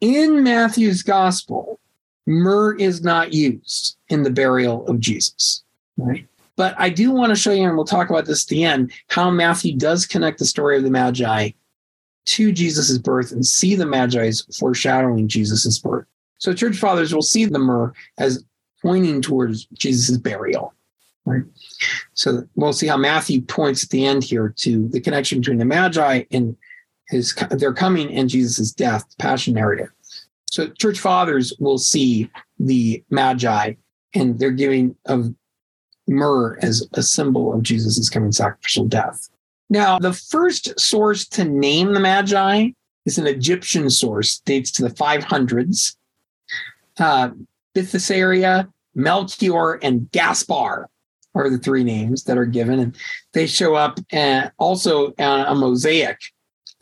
[0.00, 1.80] in Matthew's gospel,
[2.26, 5.64] myrrh is not used in the burial of Jesus,
[5.96, 6.26] right?
[6.56, 8.92] But I do want to show you, and we'll talk about this at the end,
[9.08, 11.50] how Matthew does connect the story of the Magi
[12.26, 16.06] to Jesus' birth and see the Magi's foreshadowing Jesus' birth.
[16.38, 18.44] So church fathers will see the myrrh as
[18.82, 20.74] pointing towards Jesus' burial.
[21.28, 21.42] Right.
[22.14, 25.64] So we'll see how Matthew points at the end here to the connection between the
[25.64, 26.56] Magi and
[27.08, 29.90] his their coming and Jesus' death, passion narrative.
[30.50, 33.74] So church fathers will see the Magi
[34.14, 35.34] and they're giving of
[36.06, 39.28] myrrh as a symbol of Jesus' coming sacrificial death.
[39.68, 42.70] Now, the first source to name the Magi
[43.04, 45.96] is an Egyptian source, dates to the 500s.
[46.98, 47.30] Uh,
[47.74, 50.88] Balthasar, Melchior, and Gaspar
[51.38, 52.78] are the three names that are given.
[52.80, 52.96] And
[53.32, 56.18] they show up uh, also on a mosaic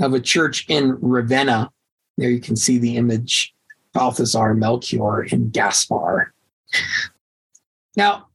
[0.01, 1.71] of a church in Ravenna.
[2.17, 3.55] There you can see the image
[3.93, 6.33] Balthasar, Melchior, and Gaspar.
[7.97, 8.27] Now,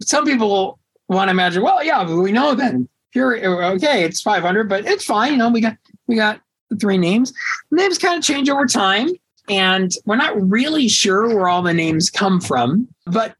[0.00, 2.88] some people want to imagine, well, yeah, we know then.
[3.10, 5.32] Here, okay, it's 500, but it's fine.
[5.32, 7.34] You know, we got we got the three names.
[7.70, 9.10] Names kind of change over time,
[9.50, 12.88] and we're not really sure where all the names come from.
[13.04, 13.36] But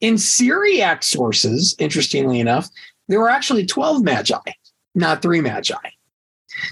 [0.00, 2.68] in Syriac sources, interestingly enough,
[3.08, 4.38] there were actually 12 magi,
[4.94, 5.74] not three magi.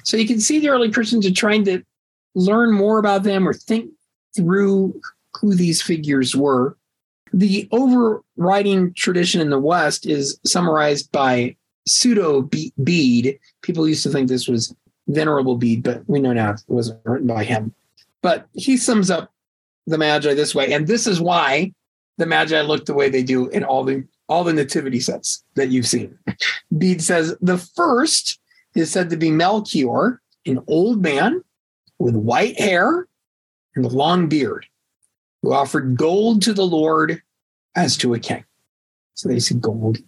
[0.05, 1.83] So you can see the early Christians are trying to
[2.35, 3.91] learn more about them or think
[4.37, 5.01] through
[5.41, 6.77] who these figures were.
[7.33, 11.57] The overriding tradition in the West is summarized by
[11.87, 12.49] Pseudo
[12.83, 13.39] Bede.
[13.63, 14.75] People used to think this was
[15.09, 17.75] Venerable Bede, but we know now it wasn't written by him.
[18.23, 19.33] But he sums up
[19.87, 21.73] the Magi this way, and this is why
[22.19, 25.71] the Magi look the way they do in all the all the nativity sets that
[25.71, 26.19] you've seen.
[26.77, 28.39] Bede says the first
[28.75, 31.43] is said to be Melchior, an old man
[31.99, 33.09] with white hair
[33.75, 34.67] and a long beard,
[35.43, 37.23] who offered gold to the Lord
[37.75, 38.45] as to a king.
[39.15, 39.99] So they see gold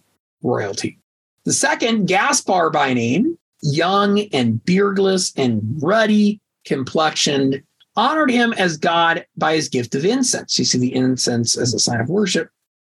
[0.43, 0.99] royalty.
[1.45, 7.63] The second, Gaspar by name, young and beardless and ruddy complexioned,
[7.95, 10.57] honored him as God by his gift of incense.
[10.57, 12.49] You see the incense as a sign of worship,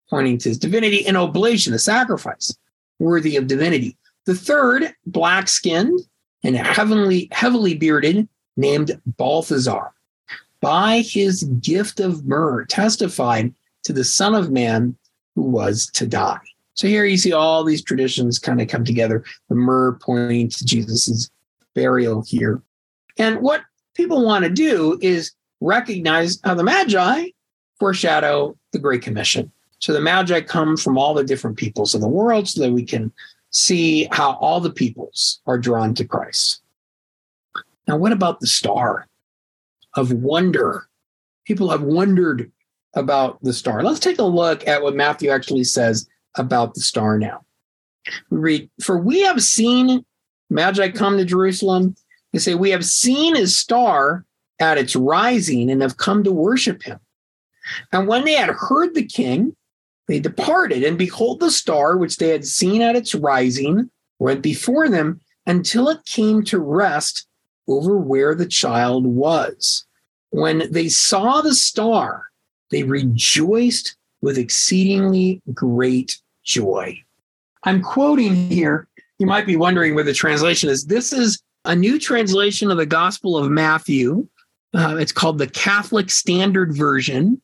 [0.09, 2.57] pointing to his divinity, and oblation, a sacrifice
[2.99, 3.97] worthy of divinity.
[4.24, 6.01] The third, black skinned
[6.42, 9.92] and heavenly, heavily bearded, named Balthazar,
[10.61, 14.97] by his gift of myrrh, testified to the Son of Man
[15.34, 16.40] who was to die.
[16.74, 19.24] So here you see all these traditions kind of come together.
[19.49, 21.30] The myrrh pointing to Jesus's
[21.74, 22.62] burial here.
[23.18, 23.62] And what
[23.97, 27.28] people want to do is recognize how the Magi
[27.78, 29.51] foreshadow the Great Commission.
[29.78, 32.84] So the Magi come from all the different peoples of the world so that we
[32.84, 33.12] can
[33.51, 36.62] see how all the peoples are drawn to Christ.
[37.88, 39.07] Now, what about the star
[39.94, 40.88] of wonder?
[41.47, 42.51] People have wondered
[42.94, 43.82] about the star.
[43.82, 47.44] Let's take a look at what Matthew actually says about the star now.
[48.30, 50.05] We read, For we have seen
[50.51, 51.97] Magi come to Jerusalem.
[52.33, 54.24] They say, We have seen his star
[54.59, 56.99] at its rising and have come to worship him.
[57.93, 59.57] And when they had heard the king,
[60.09, 64.89] they departed, and behold, the star which they had seen at its rising went before
[64.89, 67.27] them until it came to rest
[67.68, 69.85] over where the child was.
[70.31, 72.27] When they saw the star,
[72.70, 77.03] they rejoiced with exceedingly great joy.
[77.64, 78.87] I'm quoting here.
[79.18, 80.87] You might be wondering where the translation is.
[80.87, 84.27] This is a new translation of the Gospel of Matthew.
[84.73, 87.41] Uh, it's called the Catholic Standard Version,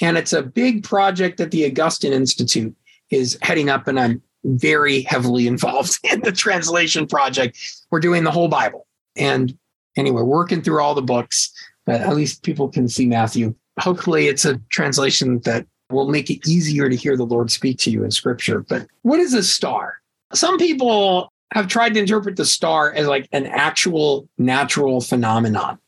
[0.00, 2.74] and it's a big project that the Augustine Institute
[3.10, 7.58] is heading up, and I'm very heavily involved in the translation project.
[7.90, 8.86] We're doing the whole Bible.
[9.14, 9.56] And
[9.96, 11.52] anyway, working through all the books,
[11.84, 13.54] but at least people can see Matthew.
[13.78, 17.90] Hopefully, it's a translation that will make it easier to hear the Lord speak to
[17.90, 18.60] you in scripture.
[18.60, 20.00] But what is a star?
[20.32, 25.78] Some people have tried to interpret the star as like an actual natural phenomenon.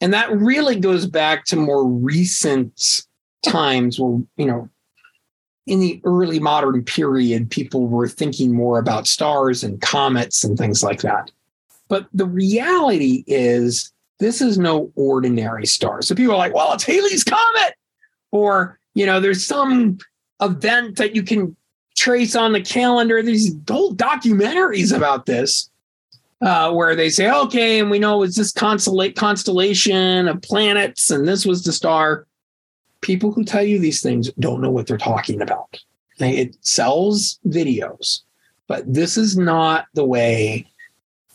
[0.00, 3.02] And that really goes back to more recent
[3.42, 4.68] times where, you know,
[5.66, 10.82] in the early modern period, people were thinking more about stars and comets and things
[10.82, 11.30] like that.
[11.88, 16.02] But the reality is, this is no ordinary star.
[16.02, 17.74] So people are like, well, it's Halley's Comet.
[18.32, 19.98] Or you know, there's some
[20.40, 21.56] event that you can
[22.00, 23.22] trace on the calendar.
[23.22, 25.70] These whole documentaries about this,
[26.40, 31.44] uh, where they say, okay, and we know it's this constellation of planets, and this
[31.44, 32.26] was the star.
[33.02, 35.78] People who tell you these things don't know what they're talking about.
[36.18, 38.20] It sells videos,
[38.66, 40.66] but this is not the way.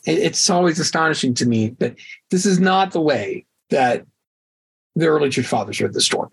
[0.05, 1.95] It's always astonishing to me that
[2.32, 4.05] this is not the way that
[4.95, 6.30] the early church fathers read the story.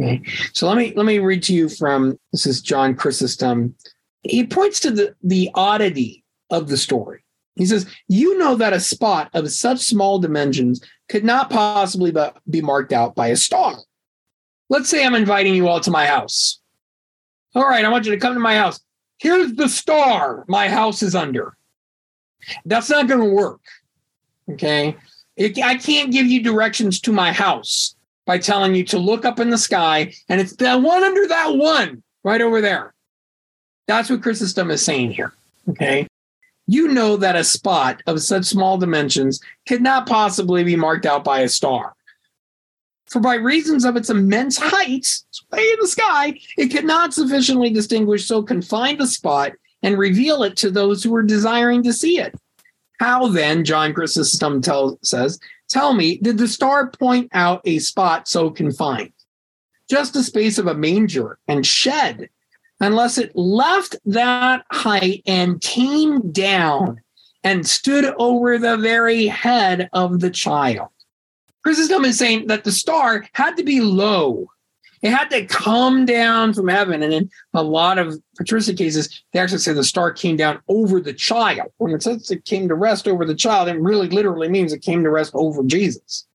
[0.00, 0.22] Okay.
[0.52, 3.50] So let me let me read to you from this is John Chrysostom.
[3.52, 3.74] Um,
[4.22, 7.24] he points to the, the oddity of the story.
[7.56, 12.12] He says, You know that a spot of such small dimensions could not possibly
[12.50, 13.76] be marked out by a star.
[14.68, 16.60] Let's say I'm inviting you all to my house.
[17.54, 18.80] All right, I want you to come to my house.
[19.18, 21.56] here's the star my house is under.
[22.64, 23.60] That's not going to work.
[24.50, 24.96] Okay.
[25.38, 27.93] I can't give you directions to my house
[28.26, 31.54] by telling you to look up in the sky and it's the one under that
[31.56, 32.94] one right over there.
[33.86, 35.32] That's what Chrysostom is saying here.
[35.68, 36.06] Okay.
[36.66, 41.22] You know that a spot of such small dimensions could not possibly be marked out
[41.24, 41.94] by a star.
[43.06, 45.06] For by reasons of its immense height,
[45.52, 49.52] way in the sky, it could not sufficiently distinguish so confined a spot
[49.82, 52.34] and reveal it to those who were desiring to see it.
[52.98, 55.38] How then, John Chrysostom tell, says,
[55.74, 59.12] tell me, did the star point out a spot so confined?
[59.90, 62.30] Just the space of a manger and shed,
[62.80, 67.00] unless it left that height and came down
[67.42, 70.88] and stood over the very head of the child.
[71.64, 74.46] Chrysostom is saying that the star had to be low.
[75.04, 77.02] It had to come down from heaven.
[77.02, 80.98] And in a lot of patristic cases, they actually say the star came down over
[80.98, 81.70] the child.
[81.76, 84.80] When it says it came to rest over the child, it really literally means it
[84.80, 86.26] came to rest over Jesus.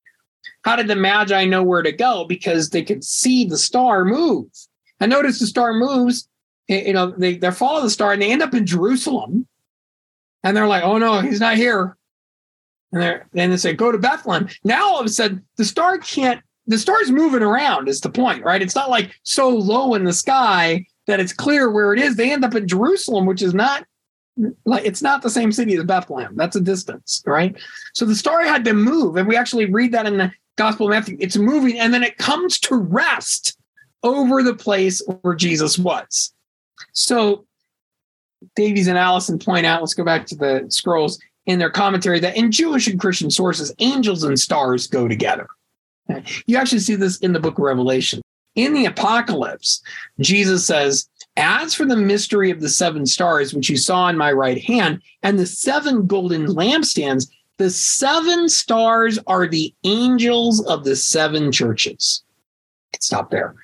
[0.61, 2.25] How did the Magi know where to go?
[2.25, 4.45] Because they could see the star move.
[4.99, 6.29] And notice the star moves,
[6.67, 9.47] you know, they, they follow the star and they end up in Jerusalem.
[10.43, 11.97] And they're like, oh no, he's not here.
[12.91, 14.47] And then they say, go to Bethlehem.
[14.63, 18.43] Now all of a sudden, the star can't, the star's moving around, is the point,
[18.43, 18.61] right?
[18.61, 22.15] It's not like so low in the sky that it's clear where it is.
[22.15, 23.85] They end up in Jerusalem, which is not
[24.65, 26.35] like it's not the same city as Bethlehem.
[26.35, 27.57] That's a distance, right?
[27.93, 29.17] So the star had to move.
[29.17, 31.17] And we actually read that in the Gospel of Matthew.
[31.19, 33.57] It's moving and then it comes to rest
[34.03, 36.31] over the place where Jesus was.
[36.93, 37.45] So
[38.55, 42.37] Davies and Allison point out, let's go back to the scrolls in their commentary that
[42.37, 45.47] in Jewish and Christian sources, angels and stars go together.
[46.45, 48.21] You actually see this in the book of Revelation.
[48.55, 49.81] In the apocalypse,
[50.19, 51.07] Jesus says,
[51.37, 55.01] As for the mystery of the seven stars, which you saw in my right hand,
[55.23, 62.23] and the seven golden lampstands, the seven stars are the angels of the seven churches.
[62.99, 63.55] Stop there.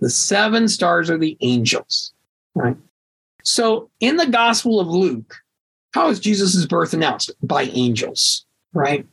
[0.00, 2.12] The seven stars are the angels,
[2.54, 2.76] right?
[3.42, 5.36] So in the Gospel of Luke,
[5.92, 7.30] how is Jesus' birth announced?
[7.42, 9.06] By angels, right?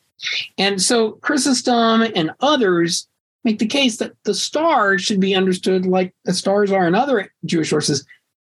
[0.58, 3.08] And so Chrysostom and others
[3.44, 7.34] make the case that the star should be understood like the stars are in other
[7.46, 8.06] Jewish sources.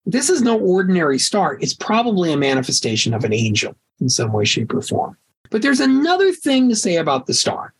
[0.06, 1.58] This is no ordinary star.
[1.60, 5.16] It's probably a manifestation of an angel in some way, shape, or form.
[5.50, 7.72] But there's another thing to say about the star.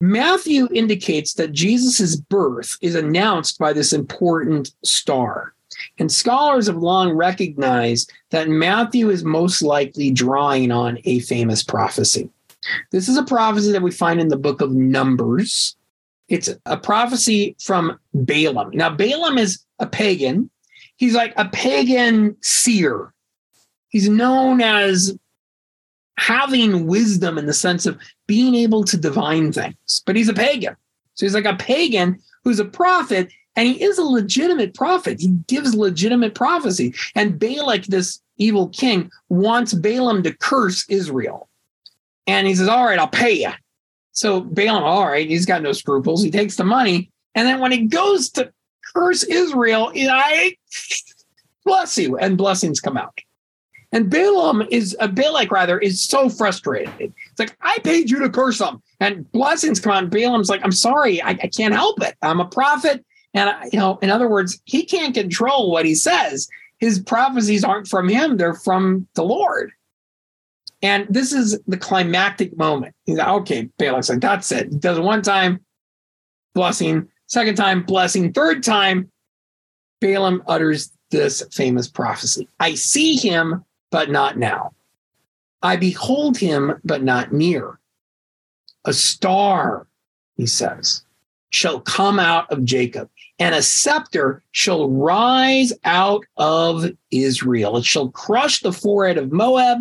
[0.00, 5.54] Matthew indicates that Jesus' birth is announced by this important star.
[5.98, 12.30] And scholars have long recognized that Matthew is most likely drawing on a famous prophecy.
[12.90, 15.76] This is a prophecy that we find in the book of Numbers.
[16.28, 18.70] It's a prophecy from Balaam.
[18.72, 20.50] Now, Balaam is a pagan.
[20.96, 23.12] He's like a pagan seer.
[23.88, 25.16] He's known as
[26.18, 30.74] having wisdom in the sense of being able to divine things, but he's a pagan.
[31.14, 35.20] So he's like a pagan who's a prophet and he is a legitimate prophet.
[35.20, 36.94] He gives legitimate prophecy.
[37.14, 41.48] And Balak, this evil king, wants Balaam to curse Israel.
[42.26, 43.52] And he says, All right, I'll pay you.
[44.12, 46.22] So Balaam, all right, he's got no scruples.
[46.22, 47.10] He takes the money.
[47.34, 48.50] And then when he goes to
[48.94, 50.56] curse Israel, I
[51.66, 53.18] bless you, and blessings come out.
[53.92, 56.92] And Balaam is, a Balak rather, is so frustrated.
[56.98, 58.82] It's like, I paid you to curse them.
[59.00, 60.10] And blessings come out.
[60.10, 62.14] Balaam's like, I'm sorry, I, I can't help it.
[62.22, 63.04] I'm a prophet.
[63.34, 66.48] And, uh, you know, in other words, he can't control what he says.
[66.78, 69.72] His prophecies aren't from him, they're from the Lord.
[70.86, 72.94] And this is the climactic moment.
[73.06, 74.70] He's like, okay, Balak's like, that's it.
[74.70, 75.58] He does it one time,
[76.54, 77.08] blessing.
[77.26, 78.32] Second time, blessing.
[78.32, 79.10] Third time,
[80.00, 84.74] Balaam utters this famous prophecy I see him, but not now.
[85.60, 87.80] I behold him, but not near.
[88.84, 89.88] A star,
[90.36, 91.02] he says,
[91.50, 93.10] shall come out of Jacob
[93.40, 97.76] and a scepter shall rise out of Israel.
[97.78, 99.80] It shall crush the forehead of Moab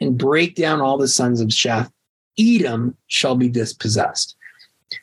[0.00, 1.90] and break down all the sons of Sheth.
[2.38, 4.36] Edom shall be dispossessed.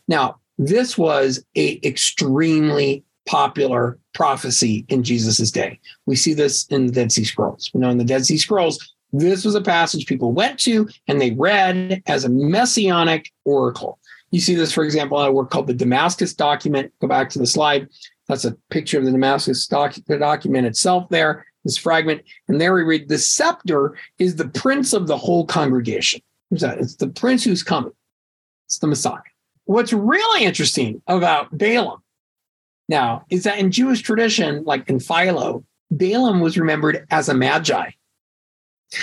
[0.08, 5.80] Now, this was a extremely popular prophecy in Jesus' day.
[6.06, 7.72] We see this in the Dead Sea Scrolls.
[7.74, 11.22] You know, in the Dead Sea Scrolls, this was a passage people went to and
[11.22, 14.00] they read as a messianic oracle.
[14.32, 16.92] You see this, for example, in a work called the Damascus document.
[17.00, 17.88] Go back to the slide.
[18.28, 22.24] That's a picture of the Damascus doc- the document itself there, this fragment.
[22.48, 26.22] And there we read the scepter is the prince of the whole congregation.
[26.50, 26.80] Who's that?
[26.80, 27.94] It's the prince who's coming.
[28.66, 29.20] It's the Messiah.
[29.66, 32.02] What's really interesting about Balaam
[32.90, 37.92] now is that in Jewish tradition, like in Philo, Balaam was remembered as a magi.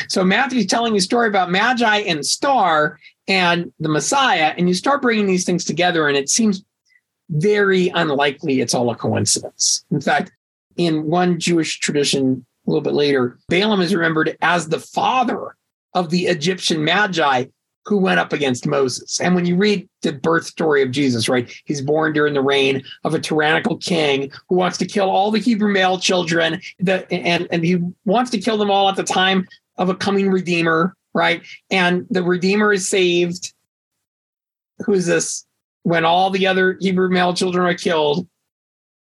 [0.08, 5.02] So Matthew's telling a story about magi and star and the Messiah, and you start
[5.02, 6.64] bringing these things together, and it seems
[7.30, 9.84] very unlikely it's all a coincidence.
[9.90, 10.32] In fact,
[10.76, 15.56] in one Jewish tradition, a little bit later, Balaam is remembered as the father
[15.94, 17.46] of the Egyptian magi
[17.86, 19.20] who went up against Moses.
[19.20, 22.82] And when you read the birth story of Jesus, right, he's born during the reign
[23.04, 27.48] of a tyrannical king who wants to kill all the Hebrew male children, the, and,
[27.50, 31.42] and he wants to kill them all at the time of a coming redeemer, right?
[31.70, 33.52] And the redeemer is saved.
[34.86, 35.44] Who's this?
[35.82, 38.28] When all the other Hebrew male children are killed,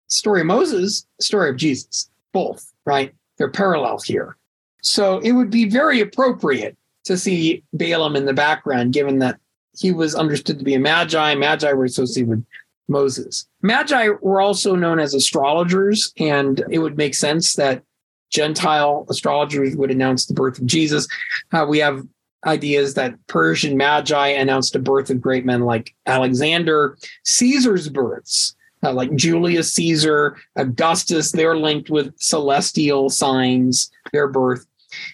[0.07, 3.13] story of Moses, story of Jesus, both, right?
[3.37, 4.37] They're parallel here.
[4.81, 9.39] So it would be very appropriate to see Balaam in the background, given that
[9.77, 11.35] he was understood to be a magi.
[11.35, 12.45] Magi were associated with
[12.87, 13.47] Moses.
[13.61, 17.83] Magi were also known as astrologers, and it would make sense that
[18.29, 21.07] Gentile astrologers would announce the birth of Jesus.
[21.51, 22.03] Uh, we have
[22.45, 28.55] ideas that Persian magi announced the birth of great men like Alexander, Caesar's births.
[28.85, 34.67] Uh, like Julius Caesar, Augustus, they're linked with celestial signs, their birth.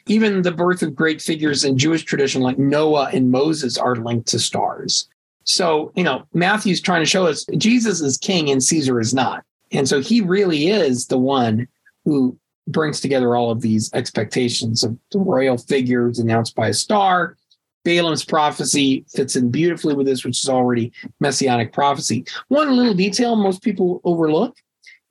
[0.08, 4.28] Even the birth of great figures in Jewish tradition, like Noah and Moses, are linked
[4.28, 5.08] to stars.
[5.46, 9.46] So, you know, Matthew's trying to show us Jesus is king and Caesar is not.
[9.72, 11.66] And so he really is the one
[12.04, 17.38] who brings together all of these expectations of the royal figures announced by a star.
[17.84, 22.26] Balaam's prophecy fits in beautifully with this, which is already messianic prophecy.
[22.50, 24.56] One little detail most people overlook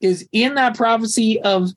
[0.01, 1.71] is in that prophecy of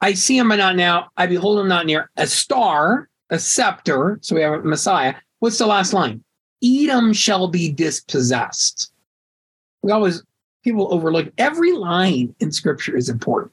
[0.00, 4.18] I see him but not now, I behold him not near, a star, a scepter.
[4.22, 5.14] So we have a Messiah.
[5.40, 6.24] What's the last line?
[6.64, 8.92] Edom shall be dispossessed.
[9.82, 10.22] We always
[10.64, 13.52] people overlook every line in scripture is important.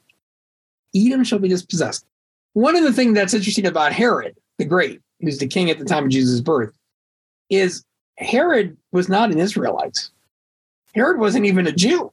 [0.95, 2.05] Edom shall be dispossessed.
[2.53, 5.85] One of the things that's interesting about Herod the Great, who's the king at the
[5.85, 6.73] time of Jesus' birth,
[7.49, 7.83] is
[8.17, 10.09] Herod was not an Israelite.
[10.95, 12.11] Herod wasn't even a Jew.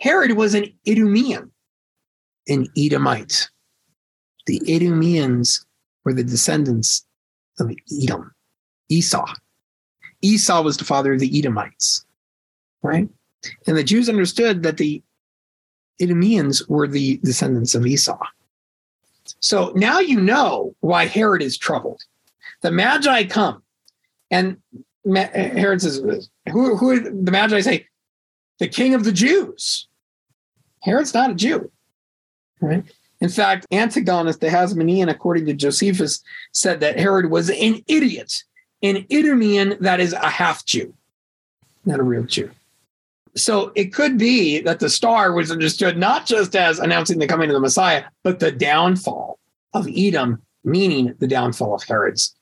[0.00, 1.50] Herod was an Idumean,
[2.48, 3.48] an Edomite.
[4.46, 5.64] The Idumeans
[6.04, 7.06] were the descendants
[7.58, 7.70] of
[8.02, 8.32] Edom,
[8.88, 9.34] Esau.
[10.22, 12.04] Esau was the father of the Edomites,
[12.82, 13.08] right?
[13.66, 15.02] And the Jews understood that the
[16.00, 18.18] Idumeans were the descendants of Esau.
[19.40, 22.02] So now you know why Herod is troubled.
[22.62, 23.62] The Magi come,
[24.30, 24.58] and
[25.04, 26.00] Herod says,
[26.50, 26.76] "Who?
[26.76, 27.86] Who?" The Magi say,
[28.58, 29.88] "The King of the Jews."
[30.82, 31.70] Herod's not a Jew,
[32.60, 32.84] right?
[33.20, 36.22] In fact, Antigonus the Hasmonean, according to Josephus,
[36.52, 38.44] said that Herod was an idiot,
[38.82, 40.94] an Idumean that is a half Jew,
[41.84, 42.50] not a real Jew.
[43.34, 47.50] So it could be that the star was understood not just as announcing the coming
[47.50, 49.38] of the Messiah, but the downfall
[49.74, 52.34] of Edom, meaning the downfall of Herod's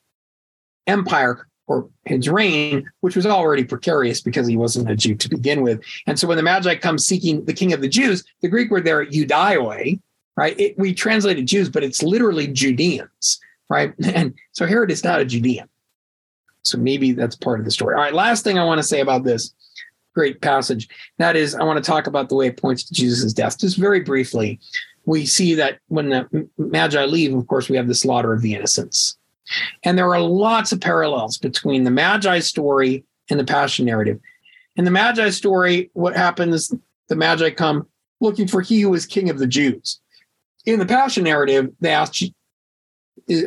[0.87, 5.63] empire or his reign, which was already precarious because he wasn't a Jew to begin
[5.63, 5.83] with.
[6.07, 8.85] And so when the Magi come seeking the king of the Jews, the Greek word
[8.85, 10.01] there, Judaioi,
[10.37, 10.59] right?
[10.59, 13.95] It, we translated Jews, but it's literally Judeans, right?
[14.05, 15.69] And so Herod is not a Judean.
[16.63, 17.95] So maybe that's part of the story.
[17.95, 19.55] All right, last thing I want to say about this
[20.15, 20.89] great passage.
[21.19, 23.59] That is, I want to talk about the way it points to Jesus' death.
[23.59, 24.61] Just very briefly,
[25.05, 28.55] we see that when the Magi leave, of course, we have the slaughter of the
[28.55, 29.19] innocents.
[29.83, 34.19] And there are lots of parallels between the Magi story and the Passion narrative.
[34.77, 36.73] In the Magi story, what happens?
[37.09, 37.87] The Magi come
[38.21, 40.01] looking for he who is king of the Jews.
[40.67, 42.23] In the Passion narrative, they ask,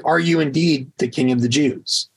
[0.06, 2.10] Are you indeed the king of the Jews?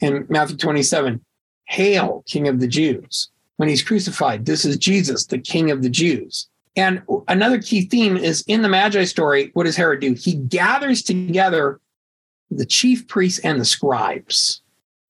[0.00, 1.24] In Matthew 27,
[1.66, 4.46] Hail, king of the Jews when he's crucified.
[4.46, 6.48] This is Jesus, the King of the Jews.
[6.76, 10.12] And another key theme is in the Magi story, what does Herod do?
[10.14, 11.80] He gathers together
[12.50, 14.62] the chief priests and the scribes.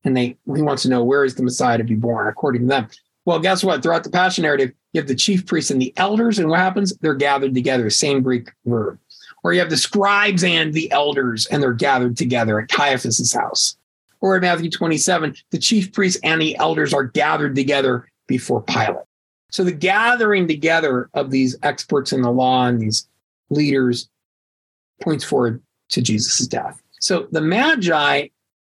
[0.04, 2.68] And they he wants to know where is the Messiah to be born according to
[2.68, 2.88] them.
[3.24, 3.82] Well, guess what?
[3.82, 6.94] Throughout the Passion narrative, you have the chief priests and the elders, and what happens?
[6.98, 8.98] They're gathered together, same Greek verb.
[9.42, 13.76] Or you have the scribes and the elders, and they're gathered together at Caiaphas's house.
[14.20, 19.04] Or in Matthew 27, the chief priests and the elders are gathered together before Pilate.
[19.50, 23.06] So the gathering together of these experts in the law and these
[23.50, 24.08] leaders
[25.00, 26.82] points forward to Jesus' death.
[27.04, 28.28] So the Magi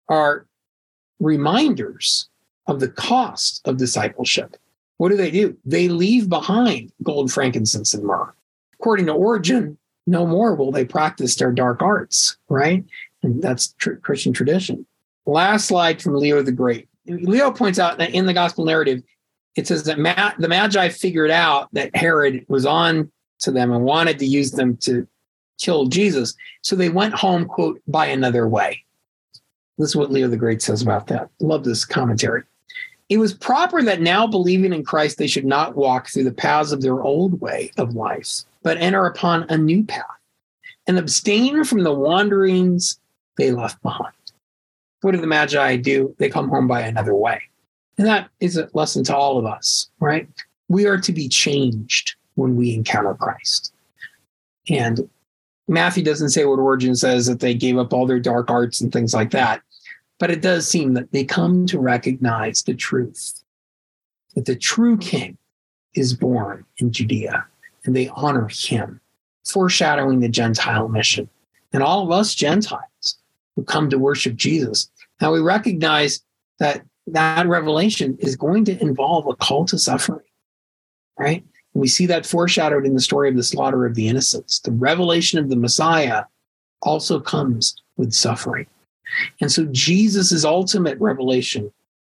[0.08, 0.46] are
[1.20, 2.28] reminders
[2.66, 4.56] of the cost of discipleship.
[4.96, 5.56] What do they do?
[5.64, 8.34] They leave behind gold, frankincense, and myrrh.
[8.80, 9.78] According to Origen,
[10.08, 12.84] no more will they practice their dark arts, right?
[13.22, 14.84] And that's tr- Christian tradition.
[15.26, 16.88] Last slide from Leo the Great.
[17.06, 19.04] Leo points out that in the gospel narrative,
[19.54, 23.12] it says that Ma- the Magi figured out that Herod was on
[23.42, 25.06] to them and wanted to use them to
[25.60, 26.34] killed Jesus.
[26.62, 28.82] So they went home, quote, by another way.
[29.78, 31.30] This is what Leo the Great says about that.
[31.40, 32.42] Love this commentary.
[33.08, 36.72] It was proper that now believing in Christ, they should not walk through the paths
[36.72, 40.04] of their old way of life, but enter upon a new path
[40.86, 42.98] and abstain from the wanderings
[43.36, 44.14] they left behind.
[45.02, 46.14] What do the Magi do?
[46.18, 47.42] They come home by another way.
[47.98, 50.26] And that is a lesson to all of us, right?
[50.68, 53.72] We are to be changed when we encounter Christ.
[54.68, 55.08] And
[55.66, 58.92] Matthew doesn't say what Origen says that they gave up all their dark arts and
[58.92, 59.62] things like that.
[60.18, 63.42] But it does seem that they come to recognize the truth
[64.34, 65.38] that the true king
[65.94, 67.46] is born in Judea
[67.84, 69.00] and they honor him,
[69.46, 71.28] foreshadowing the Gentile mission.
[71.72, 73.18] And all of us Gentiles
[73.56, 74.90] who come to worship Jesus.
[75.20, 76.22] Now we recognize
[76.58, 80.24] that that revelation is going to involve a call to suffering,
[81.18, 81.44] right?
[81.74, 84.60] We see that foreshadowed in the story of the slaughter of the innocents.
[84.60, 86.24] The revelation of the Messiah
[86.82, 88.66] also comes with suffering.
[89.40, 91.72] And so Jesus' ultimate revelation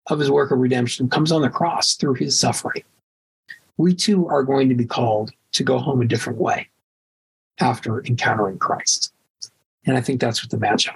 [0.07, 2.83] of his work of redemption comes on the cross through his suffering.
[3.77, 6.69] We too are going to be called to go home a different way
[7.59, 9.13] after encountering Christ.
[9.85, 10.91] And I think that's what the Magi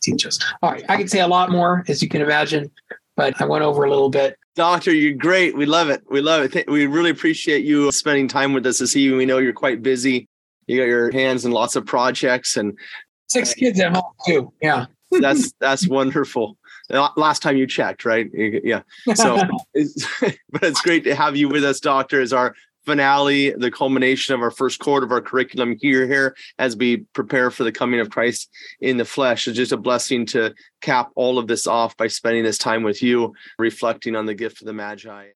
[0.00, 0.38] teach us.
[0.62, 2.70] All right, I could say a lot more, as you can imagine,
[3.18, 4.38] but I went over a little bit.
[4.54, 5.56] Doctor, you're great.
[5.56, 6.02] We love it.
[6.08, 6.70] We love it.
[6.70, 9.18] We really appreciate you spending time with us this evening.
[9.18, 10.28] We know you're quite busy.
[10.68, 12.78] You got your hands in lots of projects and
[13.26, 14.52] six kids at home too.
[14.62, 14.86] Yeah.
[15.10, 16.56] that's that's wonderful.
[16.90, 18.30] Last time you checked, right?
[18.32, 18.82] Yeah.
[19.14, 19.42] So,
[19.74, 22.54] it's, but it's great to have you with us, Doctor, as our
[22.88, 27.50] finale, the culmination of our first quarter of our curriculum here, here as we prepare
[27.50, 28.48] for the coming of Christ
[28.80, 29.46] in the flesh.
[29.46, 33.02] It's just a blessing to cap all of this off by spending this time with
[33.02, 35.28] you, reflecting on the gift of the Magi.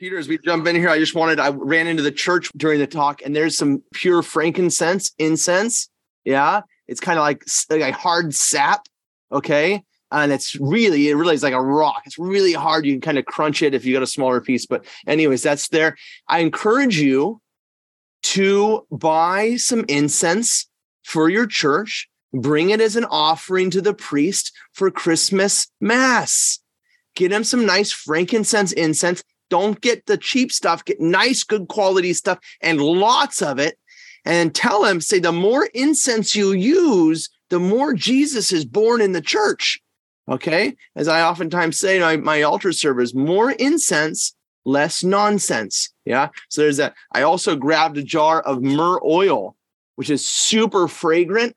[0.00, 2.80] Peter, as we jump in here, I just wanted, I ran into the church during
[2.80, 5.88] the talk and there's some pure frankincense, incense.
[6.24, 6.62] Yeah.
[6.88, 8.86] It's kind of like, like a hard sap.
[9.30, 12.02] Okay and it's really it really is like a rock.
[12.06, 12.84] It's really hard.
[12.84, 15.68] You can kind of crunch it if you got a smaller piece but anyways that's
[15.68, 15.96] there.
[16.28, 17.40] I encourage you
[18.22, 20.68] to buy some incense
[21.04, 22.08] for your church.
[22.32, 26.60] Bring it as an offering to the priest for christmas mass.
[27.16, 29.22] Get him some nice frankincense incense.
[29.48, 30.84] Don't get the cheap stuff.
[30.84, 33.76] Get nice good quality stuff and lots of it.
[34.24, 39.12] And tell him say the more incense you use the more jesus is born in
[39.12, 39.80] the church
[40.28, 40.76] Okay.
[40.94, 45.92] As I oftentimes say my, my altar servers, more incense, less nonsense.
[46.04, 46.28] Yeah.
[46.48, 46.94] So there's that.
[47.12, 49.56] I also grabbed a jar of myrrh oil,
[49.96, 51.54] which is super fragrant.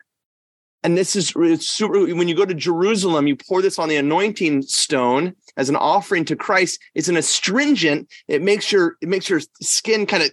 [0.84, 1.34] And this is
[1.66, 2.14] super.
[2.14, 6.26] When you go to Jerusalem, you pour this on the anointing stone as an offering
[6.26, 6.78] to Christ.
[6.94, 8.12] It's an astringent.
[8.28, 10.32] It makes your it makes your skin kind of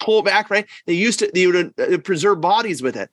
[0.00, 0.48] pull back.
[0.48, 0.66] Right?
[0.86, 3.10] They used to they would uh, preserve bodies with it.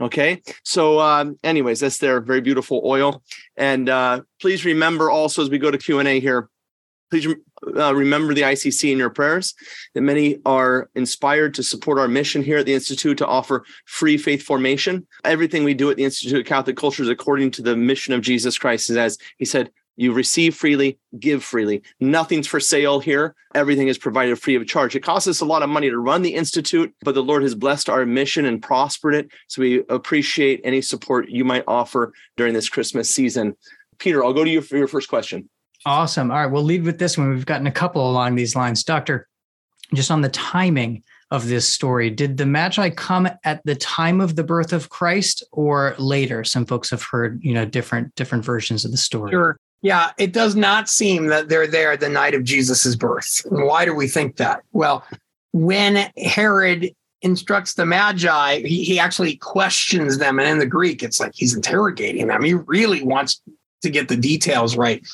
[0.00, 0.40] Okay.
[0.64, 3.22] So, um, anyways, that's their very beautiful oil.
[3.56, 6.48] And uh, please remember also as we go to Q and A here,
[7.10, 7.26] please
[7.76, 9.54] uh, remember the ICC in your prayers.
[9.94, 14.16] That many are inspired to support our mission here at the Institute to offer free
[14.16, 15.06] faith formation.
[15.24, 18.22] Everything we do at the Institute of Catholic Culture is according to the mission of
[18.22, 18.88] Jesus Christ.
[18.90, 19.70] As he said,
[20.00, 21.82] you receive freely, give freely.
[22.00, 23.34] Nothing's for sale here.
[23.54, 24.96] Everything is provided free of charge.
[24.96, 27.54] It costs us a lot of money to run the Institute, but the Lord has
[27.54, 29.30] blessed our mission and prospered it.
[29.48, 33.54] So we appreciate any support you might offer during this Christmas season.
[33.98, 35.50] Peter, I'll go to you for your first question.
[35.84, 36.30] Awesome.
[36.30, 37.28] All right, we'll lead with this one.
[37.28, 38.82] We've gotten a couple along these lines.
[38.82, 39.28] Doctor,
[39.92, 44.34] just on the timing of this story, did the Magi come at the time of
[44.34, 46.42] the birth of Christ or later?
[46.42, 49.32] Some folks have heard, you know, different different versions of the story.
[49.32, 49.58] Sure.
[49.82, 53.42] Yeah, it does not seem that they're there the night of Jesus's birth.
[53.48, 54.62] Why do we think that?
[54.72, 55.04] Well,
[55.52, 60.38] when Herod instructs the Magi, he, he actually questions them.
[60.38, 62.42] And in the Greek, it's like he's interrogating them.
[62.42, 63.40] He really wants
[63.82, 65.06] to get the details right.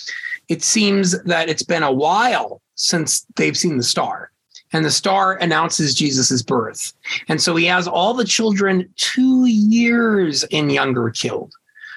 [0.48, 4.30] It seems that it's been a while since they've seen the star.
[4.72, 6.92] And the star announces Jesus's birth.
[7.28, 11.52] And so he has all the children two years and younger killed.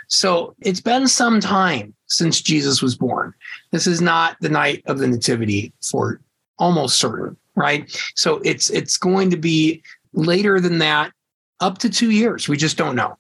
[0.07, 3.34] So it's been some time since Jesus was born.
[3.72, 6.22] This is not the night of the nativity for
[6.57, 7.89] almost certain, right?
[8.16, 9.82] So it's it's going to be
[10.14, 11.14] later than that,
[11.60, 12.49] up to 2 years.
[12.49, 13.18] We just don't know.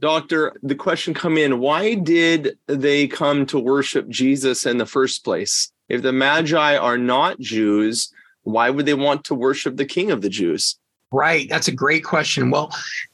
[0.00, 5.24] Doctor, the question come in, why did they come to worship Jesus in the first
[5.24, 5.72] place?
[5.88, 8.12] If the Magi are not Jews,
[8.42, 10.78] why would they want to worship the king of the Jews?
[11.10, 11.48] Right.
[11.48, 12.50] That's a great question.
[12.50, 12.70] Well,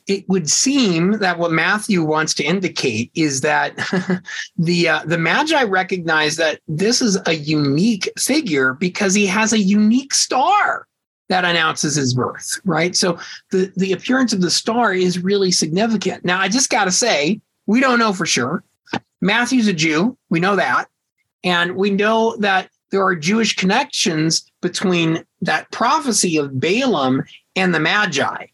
[0.09, 3.77] it would seem that what Matthew wants to indicate is that
[4.57, 9.61] the uh, the Magi recognize that this is a unique figure because he has a
[9.61, 10.89] unique star
[11.29, 12.95] that announces his birth, right?
[12.95, 13.19] So
[13.51, 16.25] the, the appearance of the star is really significant.
[16.25, 18.63] Now, I just got to say, we don't know for sure.
[19.21, 20.19] Matthew's a Jew.
[20.29, 20.87] We know that.
[21.43, 27.25] And we know that there are Jewish connections between that prophecy of Balaam
[27.57, 28.47] and the Magi.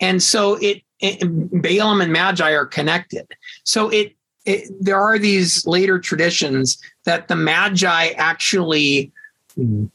[0.00, 1.20] And so it, it
[1.62, 3.26] Balaam and Magi are connected.
[3.64, 9.12] So it, it there are these later traditions that the Magi actually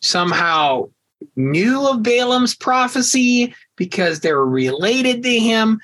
[0.02, 0.90] somehow
[1.36, 5.80] knew of Balaam's prophecy because they're related to him.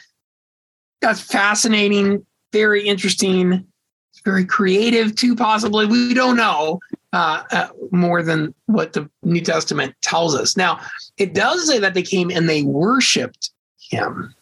[1.01, 3.65] That's fascinating, very interesting,
[4.25, 5.85] very creative too, possibly.
[5.85, 6.79] We don't know
[7.13, 10.55] uh, uh, more than what the New Testament tells us.
[10.55, 10.79] Now,
[11.17, 14.33] it does say that they came and they worshiped him.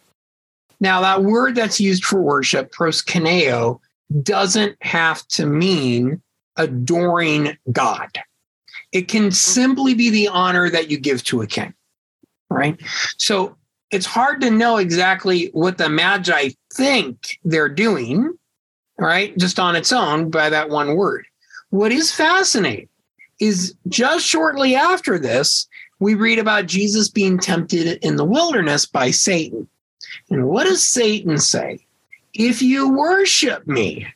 [0.80, 3.80] Now, that word that's used for worship, proskuneo,
[4.22, 6.22] doesn't have to mean
[6.56, 8.10] adoring God.
[8.92, 11.74] It can simply be the honor that you give to a king,
[12.50, 12.80] right?
[13.18, 13.58] So
[13.92, 18.34] it's hard to know exactly what the Magi think they're doing,
[18.98, 19.38] right?
[19.38, 21.26] Just on its own by that one word.
[21.70, 22.90] What is fascinating
[23.40, 25.68] is just shortly after this,
[26.00, 29.68] we read about Jesus being tempted in the wilderness by Satan.
[30.30, 31.86] And what does Satan say?
[32.34, 34.08] If you worship me,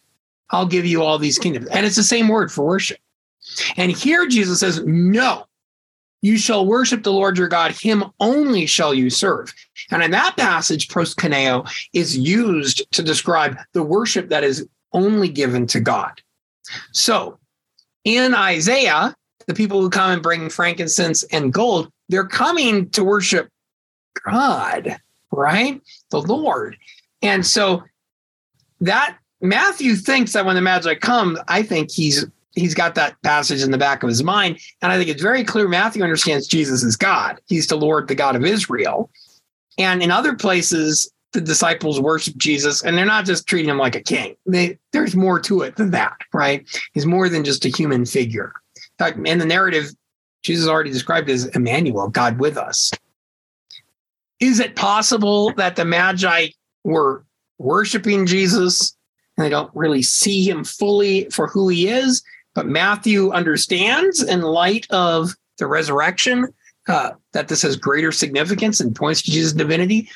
[0.51, 1.67] I'll give you all these kingdoms.
[1.67, 2.99] And it's the same word for worship.
[3.77, 5.45] And here Jesus says, No,
[6.21, 9.53] you shall worship the Lord your God, him only shall you serve.
[9.89, 15.65] And in that passage, proskuneo is used to describe the worship that is only given
[15.67, 16.21] to God.
[16.91, 17.39] So
[18.03, 19.15] in Isaiah,
[19.47, 23.49] the people who come and bring frankincense and gold, they're coming to worship
[24.25, 24.97] God,
[25.31, 25.81] right?
[26.09, 26.77] The Lord.
[27.21, 27.83] And so
[28.81, 33.61] that Matthew thinks that when the Magi come, I think he's he's got that passage
[33.61, 34.59] in the back of his mind.
[34.81, 37.39] And I think it's very clear Matthew understands Jesus is God.
[37.47, 39.09] He's the Lord, the God of Israel.
[39.77, 43.95] And in other places, the disciples worship Jesus and they're not just treating him like
[43.95, 44.35] a king.
[44.45, 46.67] They, there's more to it than that, right?
[46.93, 48.53] He's more than just a human figure.
[48.75, 49.91] In fact, in the narrative,
[50.43, 52.91] Jesus already described as Emmanuel, God with us.
[54.39, 56.47] Is it possible that the Magi
[56.83, 57.23] were
[57.59, 58.95] worshiping Jesus
[59.37, 62.23] and they don't really see him fully for who he is?
[62.53, 66.47] But Matthew understands, in light of the resurrection,
[66.87, 70.09] uh, that this has greater significance and points to Jesus' divinity.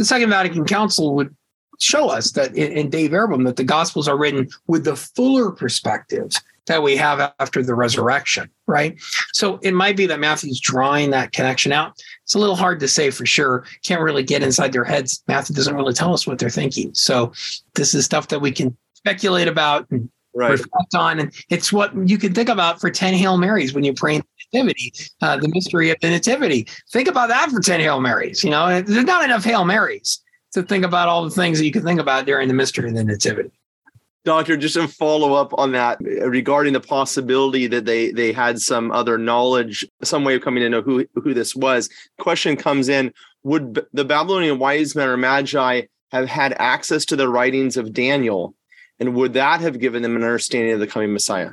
[0.00, 1.36] The Second Vatican Council would
[1.78, 6.32] show us that in, Dei Verbum that the Gospels are written with the fuller perspective
[6.68, 8.98] that we have after the resurrection, right?
[9.34, 12.02] So it might be that Matthew's drawing that connection out.
[12.22, 13.66] It's a little hard to say for sure.
[13.84, 15.22] Can't really get inside their heads.
[15.28, 16.94] Matthew doesn't really tell us what they're thinking.
[16.94, 17.34] So
[17.74, 20.52] this is stuff that we can speculate about and right.
[20.52, 21.20] reflect on.
[21.20, 24.22] And it's what you can think about for 10 Hail Marys when you pray in
[24.52, 24.92] Nativity,
[25.22, 26.66] uh, the mystery of the Nativity.
[26.90, 28.42] Think about that for 10 Hail Marys.
[28.44, 30.22] You know, there's not enough Hail Marys
[30.52, 32.94] to think about all the things that you can think about during the mystery of
[32.94, 33.50] the Nativity.
[34.24, 38.92] Doctor, just to follow up on that regarding the possibility that they they had some
[38.92, 41.88] other knowledge, some way of coming to know who who this was.
[42.18, 45.82] Question comes in: Would the Babylonian wise men or magi
[46.12, 48.54] have had access to the writings of Daniel
[49.00, 51.50] and would that have given them an understanding of the coming Messiah?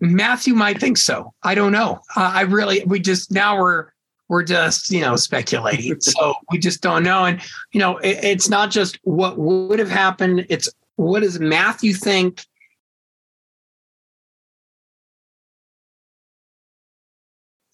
[0.00, 1.32] Matthew might think so.
[1.42, 2.00] I don't know.
[2.16, 3.88] Uh, I really, we just now we're
[4.28, 7.24] we're just you know speculating, so we just don't know.
[7.24, 7.40] And
[7.72, 10.46] you know, it, it's not just what would have happened.
[10.48, 12.44] It's what does Matthew think?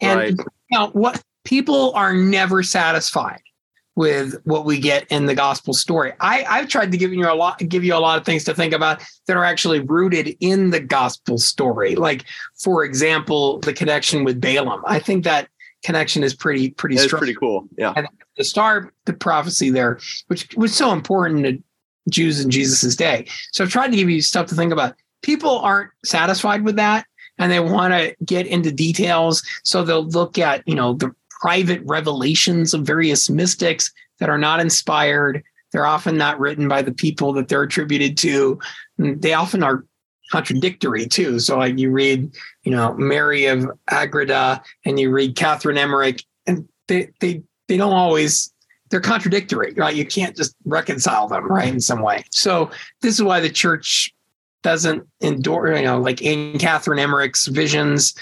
[0.01, 0.35] And right.
[0.71, 3.41] you know, what people are never satisfied
[3.97, 6.13] with what we get in the gospel story.
[6.21, 8.55] I, I've tried to give you a lot, give you a lot of things to
[8.55, 11.95] think about that are actually rooted in the gospel story.
[11.95, 12.25] Like,
[12.63, 14.83] for example, the connection with Balaam.
[14.87, 15.49] I think that
[15.85, 17.21] connection is pretty, pretty That's strong.
[17.21, 17.69] pretty cool.
[17.79, 17.93] Yeah.
[17.97, 21.63] And the star, the prophecy there, which was so important to
[22.11, 23.27] Jews in Jesus's day.
[23.53, 24.95] So I've tried to give you stuff to think about.
[25.23, 27.07] People aren't satisfied with that
[27.39, 29.43] and they want to get into details.
[29.63, 31.15] So they'll look at, you know, the
[31.45, 35.43] private revelations of various mystics that are not inspired.
[35.73, 38.59] They're often not written by the people that they're attributed to.
[38.97, 39.85] They often are
[40.33, 41.39] contradictory too.
[41.41, 46.67] So like you read, you know, Mary of Agreda and you read Catherine Emmerich, and
[46.89, 48.51] they they they don't always
[48.89, 49.95] they're contradictory, right?
[49.95, 52.25] You can't just reconcile them, right, in some way.
[52.31, 52.71] So
[53.03, 54.15] this is why the church
[54.63, 58.15] doesn't endorse, you know, like in Catherine Emmerich's visions,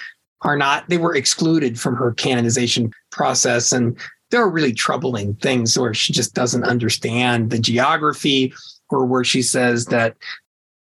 [0.42, 3.96] are not they were excluded from her canonization process and
[4.30, 8.52] there are really troubling things where she just doesn't understand the geography
[8.88, 10.16] or where she says that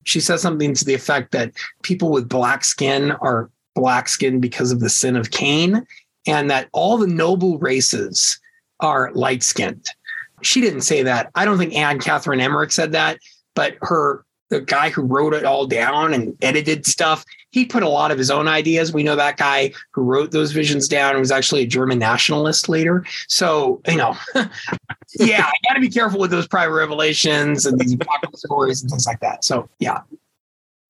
[0.04, 4.72] she says something to the effect that people with black skin are black skin because
[4.72, 5.86] of the sin of Cain
[6.26, 8.38] and that all the noble races
[8.80, 9.86] are light skinned.
[10.42, 11.30] She didn't say that.
[11.34, 13.18] I don't think Anne Catherine Emmerich said that,
[13.54, 17.88] but her the guy who wrote it all down and edited stuff, he put a
[17.88, 18.92] lot of his own ideas.
[18.92, 23.02] We know that guy who wrote those visions down was actually a German nationalist later.
[23.28, 24.14] So, you know,
[25.18, 27.96] yeah, I got to be careful with those private revelations and these
[28.34, 29.42] stories and things like that.
[29.42, 30.00] So, yeah.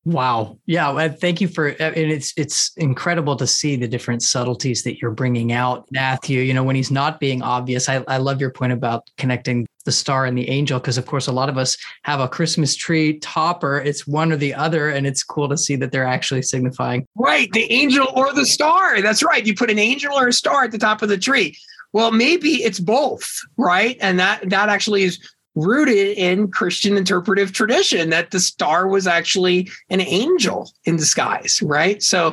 [0.04, 0.58] Wow.
[0.66, 1.06] Yeah.
[1.06, 5.12] Thank you for, uh, and it's, it's incredible to see the different subtleties that you're
[5.12, 7.88] bringing out, Matthew, you know, when he's not being obvious.
[7.88, 11.26] I, I love your point about connecting the star and the angel, because of course,
[11.26, 13.78] a lot of us have a Christmas tree topper.
[13.78, 14.90] It's one or the other.
[14.90, 17.06] And it's cool to see that they're actually signifying.
[17.16, 17.50] Right.
[17.52, 19.00] The angel or the star.
[19.02, 19.46] That's right.
[19.46, 21.56] You put an angel or a star at the top of the tree.
[21.92, 23.96] Well, maybe it's both, right?
[24.00, 25.18] And that, that actually is
[25.54, 32.02] rooted in Christian interpretive tradition that the star was actually an angel in disguise, right?
[32.02, 32.32] So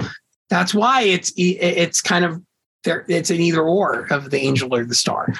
[0.49, 2.41] that's why it's it's kind of
[2.83, 3.05] there.
[3.07, 5.33] It's an either or of the angel or the star.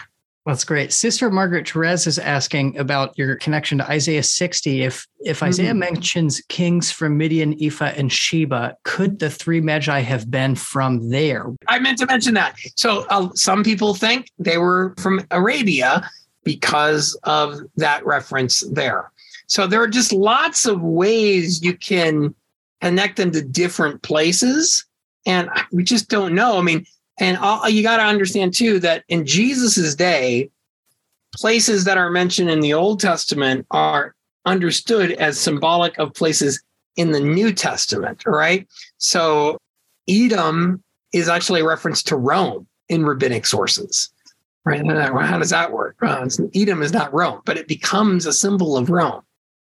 [0.49, 0.91] That's great.
[0.91, 4.83] Sister Margaret Therese is asking about your connection to Isaiah 60.
[4.83, 5.79] If if Isaiah mm-hmm.
[5.79, 11.45] mentions kings from Midian, Ephah, and Sheba, could the three magi have been from there?
[11.67, 12.55] I meant to mention that.
[12.75, 16.09] So uh, some people think they were from Arabia,
[16.43, 19.11] because of that reference there.
[19.45, 22.33] So there are just lots of ways you can
[22.81, 24.85] connect them to different places.
[25.25, 26.57] And we just don't know.
[26.57, 26.85] I mean,
[27.19, 30.49] and all, you got to understand too that in Jesus's day,
[31.35, 34.15] places that are mentioned in the Old Testament are
[34.45, 36.63] understood as symbolic of places
[36.95, 38.67] in the New Testament, right?
[38.97, 39.57] So
[40.09, 44.11] Edom is actually a reference to Rome in rabbinic sources
[44.65, 44.85] right?
[44.85, 45.95] How does that work?
[46.01, 49.21] Uh, Edom is not Rome, but it becomes a symbol of Rome.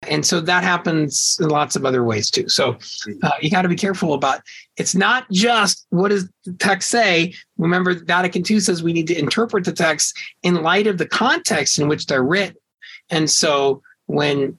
[0.09, 2.49] And so that happens in lots of other ways too.
[2.49, 2.79] So
[3.23, 4.41] uh, you got to be careful about
[4.77, 7.35] it's not just what does the text say.
[7.59, 11.79] Remember, Vatican II says we need to interpret the text in light of the context
[11.79, 12.57] in which they're written.
[13.11, 14.59] And so when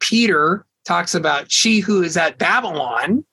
[0.00, 3.24] Peter talks about she who is at Babylon,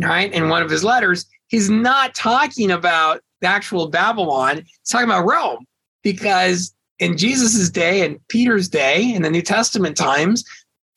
[0.00, 5.08] right, in one of his letters, he's not talking about the actual Babylon, he's talking
[5.08, 5.64] about Rome
[6.02, 10.44] because in Jesus's day and Peter's day in the New Testament times,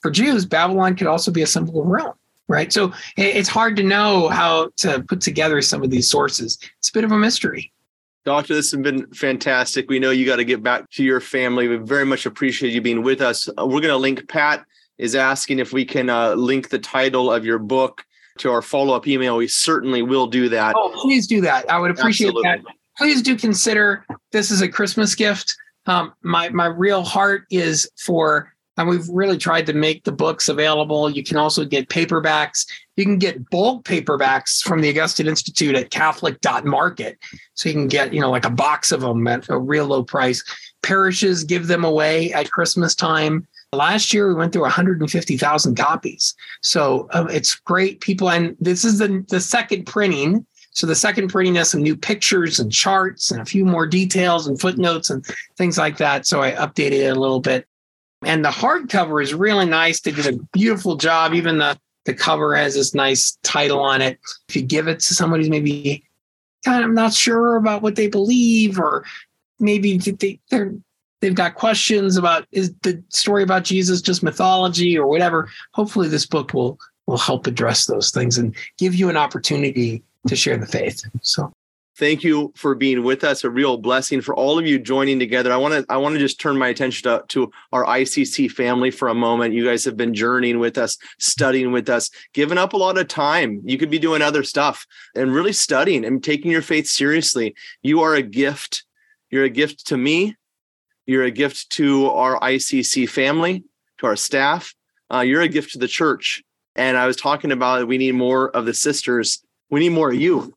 [0.02, 2.14] for Jews, Babylon could also be a symbol of Rome,
[2.48, 2.72] right?
[2.72, 6.58] So it's hard to know how to put together some of these sources.
[6.80, 7.72] It's a bit of a mystery.
[8.24, 9.90] Doctor, this has been fantastic.
[9.90, 11.68] We know you got to get back to your family.
[11.68, 13.48] We very much appreciate you being with us.
[13.50, 14.64] Uh, we're going to link Pat
[15.00, 18.06] is asking if we can uh, link the title of your book
[18.38, 19.38] to our follow up email.
[19.38, 20.76] We certainly will do that.
[20.78, 21.70] Oh, please do that.
[21.72, 22.64] I would appreciate Absolutely.
[22.64, 25.56] that please do consider this is a Christmas gift.
[25.88, 30.48] Um, my my real heart is for, and we've really tried to make the books
[30.48, 31.10] available.
[31.10, 32.66] You can also get paperbacks.
[32.96, 37.18] You can get bulk paperbacks from the Augustine Institute at Catholic.market.
[37.54, 40.04] So you can get, you know, like a box of them at a real low
[40.04, 40.44] price.
[40.84, 43.48] Parishes give them away at Christmas time.
[43.74, 46.36] Last year, we went through 150,000 copies.
[46.62, 48.02] So um, it's great.
[48.02, 51.98] People, and this is the, the second printing so the second printing has some new
[51.98, 55.26] pictures and charts and a few more details and footnotes and
[55.58, 56.26] things like that.
[56.26, 57.68] So I updated it a little bit.
[58.24, 60.02] And the hardcover is really nice.
[60.02, 61.34] They did a beautiful job.
[61.34, 64.20] Even the, the cover has this nice title on it.
[64.48, 66.04] If you give it to somebody who's maybe
[66.64, 69.06] kind of not sure about what they believe, or
[69.60, 70.74] maybe they, they're
[71.22, 75.50] they've got questions about is the story about Jesus just mythology or whatever.
[75.74, 76.78] Hopefully, this book will
[77.08, 81.04] will help address those things and give you an opportunity to share the faith.
[81.22, 81.52] So
[82.02, 83.44] thank you for being with us.
[83.44, 85.54] A real blessing for all of you joining together.
[85.54, 88.90] I want to i want to just turn my attention to, to our icc family
[88.90, 89.54] for a moment.
[89.54, 93.08] You guys have been journeying with us studying with us giving up a lot of
[93.08, 93.62] time.
[93.64, 97.54] You could be doing other stuff and really studying and taking your faith seriously.
[97.84, 98.84] You are a gift.
[99.30, 100.36] You're a gift to me.
[101.06, 103.64] You're a gift to our icc family
[104.00, 104.74] to our staff.
[105.14, 106.42] Uh, you're a gift to the church.
[106.76, 109.46] And i was talking about we need more of the sisters.
[109.70, 110.56] We need more of you.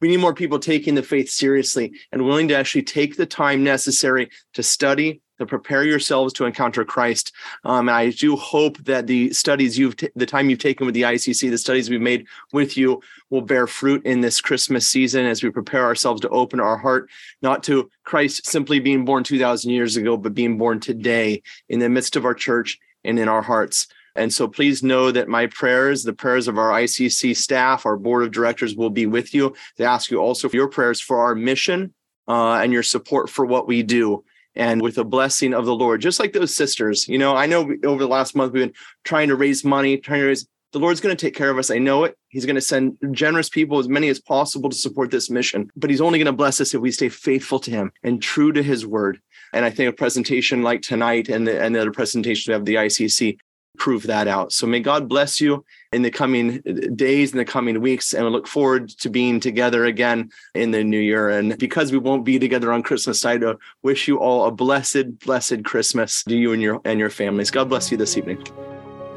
[0.00, 3.62] We need more people taking the faith seriously and willing to actually take the time
[3.64, 7.32] necessary to study, to prepare yourselves to encounter Christ.
[7.64, 10.94] Um, and I do hope that the studies you've, t- the time you've taken with
[10.94, 15.26] the ICC, the studies we've made with you will bear fruit in this Christmas season
[15.26, 17.10] as we prepare ourselves to open our heart,
[17.40, 21.88] not to Christ simply being born 2,000 years ago, but being born today in the
[21.88, 23.88] midst of our church and in our hearts.
[24.14, 28.24] And so please know that my prayers, the prayers of our ICC staff, our board
[28.24, 29.54] of directors will be with you.
[29.76, 31.94] They ask you also for your prayers for our mission
[32.28, 34.24] uh, and your support for what we do.
[34.54, 37.74] And with the blessing of the Lord, just like those sisters, you know, I know
[37.84, 41.00] over the last month we've been trying to raise money, trying to raise the Lord's
[41.00, 41.70] going to take care of us.
[41.70, 42.16] I know it.
[42.28, 45.70] He's going to send generous people, as many as possible, to support this mission.
[45.76, 48.52] But He's only going to bless us if we stay faithful to Him and true
[48.52, 49.20] to His word.
[49.52, 52.76] And I think a presentation like tonight and the, and the other presentations have the
[52.76, 53.36] ICC
[53.78, 54.52] prove that out.
[54.52, 58.12] So may God bless you in the coming uh, days in the coming weeks.
[58.12, 61.28] And we look forward to being together again in the new year.
[61.30, 65.18] And because we won't be together on Christmas, I uh, wish you all a blessed,
[65.20, 67.50] blessed Christmas to you and your and your families.
[67.50, 68.44] God bless you this evening.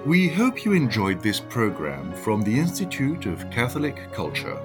[0.06, 4.62] We hope you enjoyed this program from the Institute of Catholic Culture.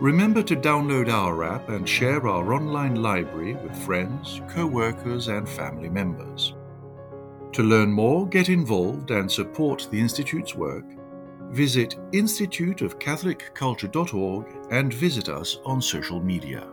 [0.00, 5.48] Remember to download our app and share our online library with friends, co workers, and
[5.48, 6.53] family members.
[7.54, 10.84] To learn more, get involved, and support the Institute's work,
[11.52, 16.66] visit instituteofcatholicculture.org and visit us on social media.